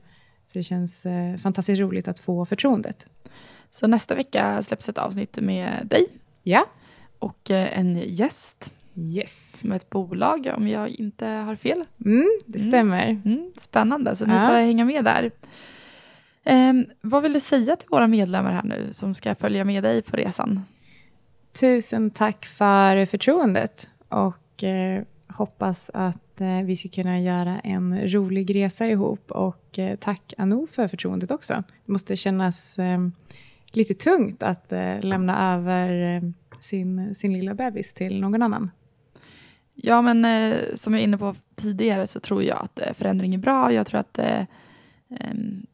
Så 0.47 0.59
det 0.59 0.63
känns 0.63 1.05
eh, 1.05 1.37
fantastiskt 1.37 1.81
roligt 1.81 2.07
att 2.07 2.19
få 2.19 2.45
förtroendet. 2.45 3.07
Så 3.75 3.87
nästa 3.87 4.15
vecka 4.15 4.63
släpps 4.63 4.89
ett 4.89 4.97
avsnitt 4.97 5.37
med 5.41 5.87
dig. 5.89 6.07
Ja. 6.43 6.65
Och 7.19 7.51
eh, 7.51 7.79
en 7.79 7.97
gäst. 8.05 8.73
Yes. 8.95 9.59
Som 9.59 9.71
ett 9.71 9.89
bolag, 9.89 10.53
om 10.57 10.67
jag 10.67 10.89
inte 10.89 11.25
har 11.27 11.55
fel. 11.55 11.83
Mm, 12.05 12.27
det 12.45 12.59
Mm. 12.59 12.71
stämmer. 12.71 13.09
Mm, 13.25 13.51
spännande, 13.57 14.15
så 14.15 14.25
ni 14.25 14.33
Ja. 14.33 14.47
får 14.47 14.55
hänga 14.55 14.85
med 14.85 15.03
där. 15.05 15.31
Ehm, 16.43 16.85
vad 17.01 17.23
vill 17.23 17.33
du 17.33 17.39
säga 17.39 17.75
till 17.75 17.87
våra 17.91 18.07
medlemmar 18.07 18.51
här 18.51 18.63
nu 18.63 18.87
som 18.91 19.15
ska 19.15 19.35
följa 19.35 19.65
med 19.65 19.83
dig 19.83 20.01
på 20.01 20.17
resan? 20.17 20.61
Tusen 21.59 22.09
tack 22.11 22.45
för 22.45 23.05
förtroendet 23.05 23.89
och 24.09 24.63
eh, 24.63 25.03
hoppas 25.27 25.91
att 25.93 26.41
eh, 26.41 26.61
vi 26.65 26.75
ska 26.75 26.89
kunna 26.89 27.19
göra 27.21 27.59
en 27.59 28.09
rolig 28.09 28.55
resa 28.55 28.87
ihop. 28.87 29.31
Och 29.31 29.79
eh, 29.79 29.95
tack 29.95 30.33
Anou 30.37 30.67
för 30.67 30.87
förtroendet 30.87 31.31
också. 31.31 31.63
Det 31.85 31.91
måste 31.91 32.15
kännas 32.15 32.79
eh, 32.79 32.99
lite 33.75 33.93
tungt 33.93 34.43
att 34.43 34.71
eh, 34.71 35.01
lämna 35.01 35.53
över 35.53 36.15
eh, 36.15 36.21
sin, 36.59 37.15
sin 37.15 37.33
lilla 37.33 37.53
bebis 37.53 37.93
till 37.93 38.21
någon 38.21 38.41
annan. 38.41 38.71
Ja, 39.75 40.01
men 40.01 40.25
eh, 40.25 40.57
som 40.75 40.93
jag 40.93 40.99
är 40.99 41.03
inne 41.03 41.17
på 41.17 41.35
tidigare 41.55 42.07
så 42.07 42.19
tror 42.19 42.43
jag 42.43 42.57
att 42.63 42.79
eh, 42.79 42.93
förändring 42.93 43.33
är 43.33 43.37
bra. 43.37 43.73
Jag 43.73 43.87
tror 43.87 43.99
att 43.99 44.19
eh, 44.19 44.43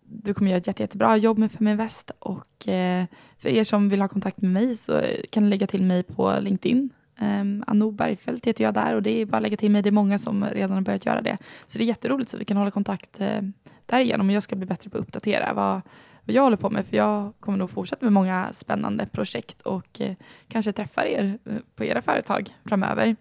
du 0.03 0.33
kommer 0.33 0.51
göra 0.51 0.57
ett 0.57 0.67
jätte, 0.67 0.83
jättebra 0.83 1.17
jobb 1.17 1.37
med 1.37 1.51
Feminvest 1.51 2.11
och 2.19 2.67
eh, 2.67 3.05
för 3.37 3.49
er 3.49 3.63
som 3.63 3.89
vill 3.89 4.01
ha 4.01 4.07
kontakt 4.07 4.41
med 4.41 4.51
mig 4.51 4.75
så 4.75 5.01
kan 5.29 5.43
ni 5.43 5.49
lägga 5.49 5.67
till 5.67 5.83
mig 5.83 6.03
på 6.03 6.33
LinkedIn. 6.41 6.89
Um, 7.21 7.63
Anno 7.67 7.91
Bergfeldt 7.91 8.47
heter 8.47 8.63
jag 8.63 8.73
där 8.73 8.95
och 8.95 9.03
det 9.03 9.21
är 9.21 9.25
bara 9.25 9.37
att 9.37 9.43
lägga 9.43 9.57
till 9.57 9.71
mig. 9.71 9.81
Det 9.81 9.89
är 9.89 9.91
många 9.91 10.19
som 10.19 10.45
redan 10.45 10.71
har 10.71 10.81
börjat 10.81 11.05
göra 11.05 11.21
det. 11.21 11.37
Så 11.67 11.77
det 11.77 11.83
är 11.83 11.87
jätteroligt 11.87 12.31
så 12.31 12.37
vi 12.37 12.45
kan 12.45 12.57
hålla 12.57 12.71
kontakt 12.71 13.21
eh, 13.21 13.41
därigenom 13.85 14.29
och 14.29 14.35
jag 14.35 14.43
ska 14.43 14.55
bli 14.55 14.65
bättre 14.65 14.89
på 14.89 14.97
att 14.97 15.01
uppdatera 15.01 15.53
vad, 15.53 15.81
vad 16.29 16.33
jag 16.35 16.43
håller 16.43 16.57
på 16.57 16.69
med 16.69 16.85
för 16.85 16.97
jag 16.97 17.33
kommer 17.39 17.57
nog 17.57 17.69
fortsätta 17.69 18.05
med 18.05 18.13
många 18.13 18.53
spännande 18.53 19.05
projekt 19.05 19.61
och 19.61 20.01
eh, 20.01 20.15
kanske 20.47 20.71
träffar 20.71 21.05
er 21.05 21.39
eh, 21.45 21.55
på 21.75 21.83
era 21.83 22.01
företag 22.01 22.49
framöver. 22.65 23.15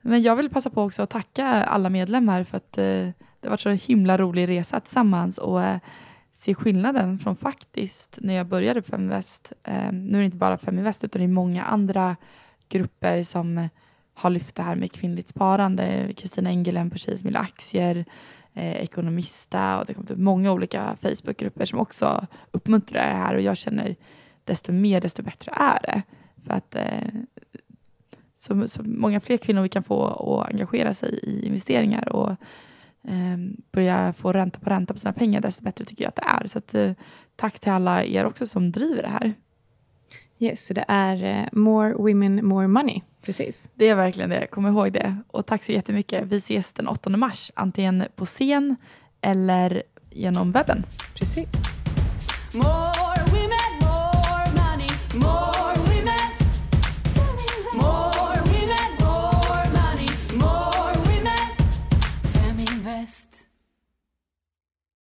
Men 0.00 0.22
jag 0.22 0.36
vill 0.36 0.50
passa 0.50 0.70
på 0.70 0.82
också 0.82 1.02
att 1.02 1.10
tacka 1.10 1.46
alla 1.46 1.90
medlemmar 1.90 2.44
för 2.44 2.56
att 2.56 2.78
eh, 2.78 2.84
det 2.84 3.14
har 3.42 3.50
varit 3.50 3.60
så 3.60 3.70
himla 3.70 4.18
rolig 4.18 4.48
resa 4.48 4.80
tillsammans 4.80 5.38
och 5.38 5.62
eh, 5.62 5.78
se 6.32 6.54
skillnaden 6.54 7.18
från 7.18 7.36
faktiskt 7.36 8.18
när 8.20 8.34
jag 8.34 8.46
började 8.46 8.82
på 8.82 8.90
Feminvest. 8.90 9.52
Eh, 9.62 9.92
nu 9.92 10.18
är 10.18 10.20
det 10.20 10.24
inte 10.24 10.36
bara 10.36 10.58
Feminvest 10.58 11.04
utan 11.04 11.20
det 11.20 11.26
är 11.26 11.28
många 11.28 11.64
andra 11.64 12.16
grupper 12.68 13.22
som 13.22 13.68
har 14.14 14.30
lyft 14.30 14.56
det 14.56 14.62
här 14.62 14.74
med 14.74 14.92
kvinnligt 14.92 15.28
sparande. 15.28 16.12
Kristina 16.16 16.50
Engelen 16.50 16.90
på 16.90 16.98
Tjejer 16.98 17.18
som 17.18 17.28
gillar 17.28 17.40
aktier, 17.40 18.04
eh, 18.54 18.82
Ekonomista 18.82 19.78
och 19.78 19.86
det 19.86 19.90
har 19.90 19.94
kommit 19.94 20.10
upp 20.10 20.18
många 20.18 20.52
olika 20.52 20.96
Facebookgrupper 21.02 21.64
som 21.64 21.78
också 21.78 22.26
uppmuntrar 22.50 23.08
det 23.08 23.16
här 23.16 23.34
och 23.34 23.40
jag 23.40 23.56
känner 23.56 23.96
desto 24.44 24.72
mer 24.72 25.00
desto 25.00 25.22
bättre 25.22 25.52
är 25.56 25.78
det. 25.82 26.02
För 26.46 26.54
att 26.54 26.74
eh, 26.74 27.08
så, 28.34 28.68
så 28.68 28.82
många 28.82 29.20
fler 29.20 29.36
kvinnor 29.36 29.62
vi 29.62 29.68
kan 29.68 29.82
få 29.82 30.06
att 30.06 30.52
engagera 30.52 30.94
sig 30.94 31.18
i 31.22 31.46
investeringar 31.46 32.08
och 32.08 32.30
eh, 33.04 33.36
börja 33.72 34.12
få 34.12 34.32
ränta 34.32 34.58
på 34.58 34.70
ränta 34.70 34.94
på 34.94 34.98
sina 35.00 35.12
pengar, 35.12 35.40
desto 35.40 35.64
bättre 35.64 35.84
tycker 35.84 36.04
jag 36.04 36.08
att 36.08 36.16
det 36.16 36.44
är. 36.44 36.48
Så 36.48 36.58
att, 36.58 36.74
eh, 36.74 36.92
tack 37.36 37.60
till 37.60 37.72
alla 37.72 38.04
er 38.04 38.24
också 38.24 38.46
som 38.46 38.72
driver 38.72 39.02
det 39.02 39.08
här. 39.08 39.34
Yes, 40.38 40.68
det 40.68 40.84
är 40.88 41.42
uh, 41.42 41.48
more 41.52 41.94
women, 41.94 42.46
more 42.46 42.68
money. 42.68 43.02
Precis. 43.24 43.68
Det 43.74 43.88
är 43.88 43.94
verkligen 43.94 44.30
det, 44.30 44.46
kom 44.46 44.66
ihåg 44.66 44.92
det. 44.92 45.16
Och 45.28 45.46
tack 45.46 45.64
så 45.64 45.72
jättemycket. 45.72 46.24
Vi 46.26 46.36
ses 46.36 46.72
den 46.72 46.88
8 46.88 47.10
mars, 47.10 47.50
antingen 47.54 48.04
på 48.16 48.26
scen 48.26 48.76
eller 49.20 49.82
genom 50.10 50.52
webben. 50.52 50.86
Precis. 51.14 51.48
More 52.54 53.03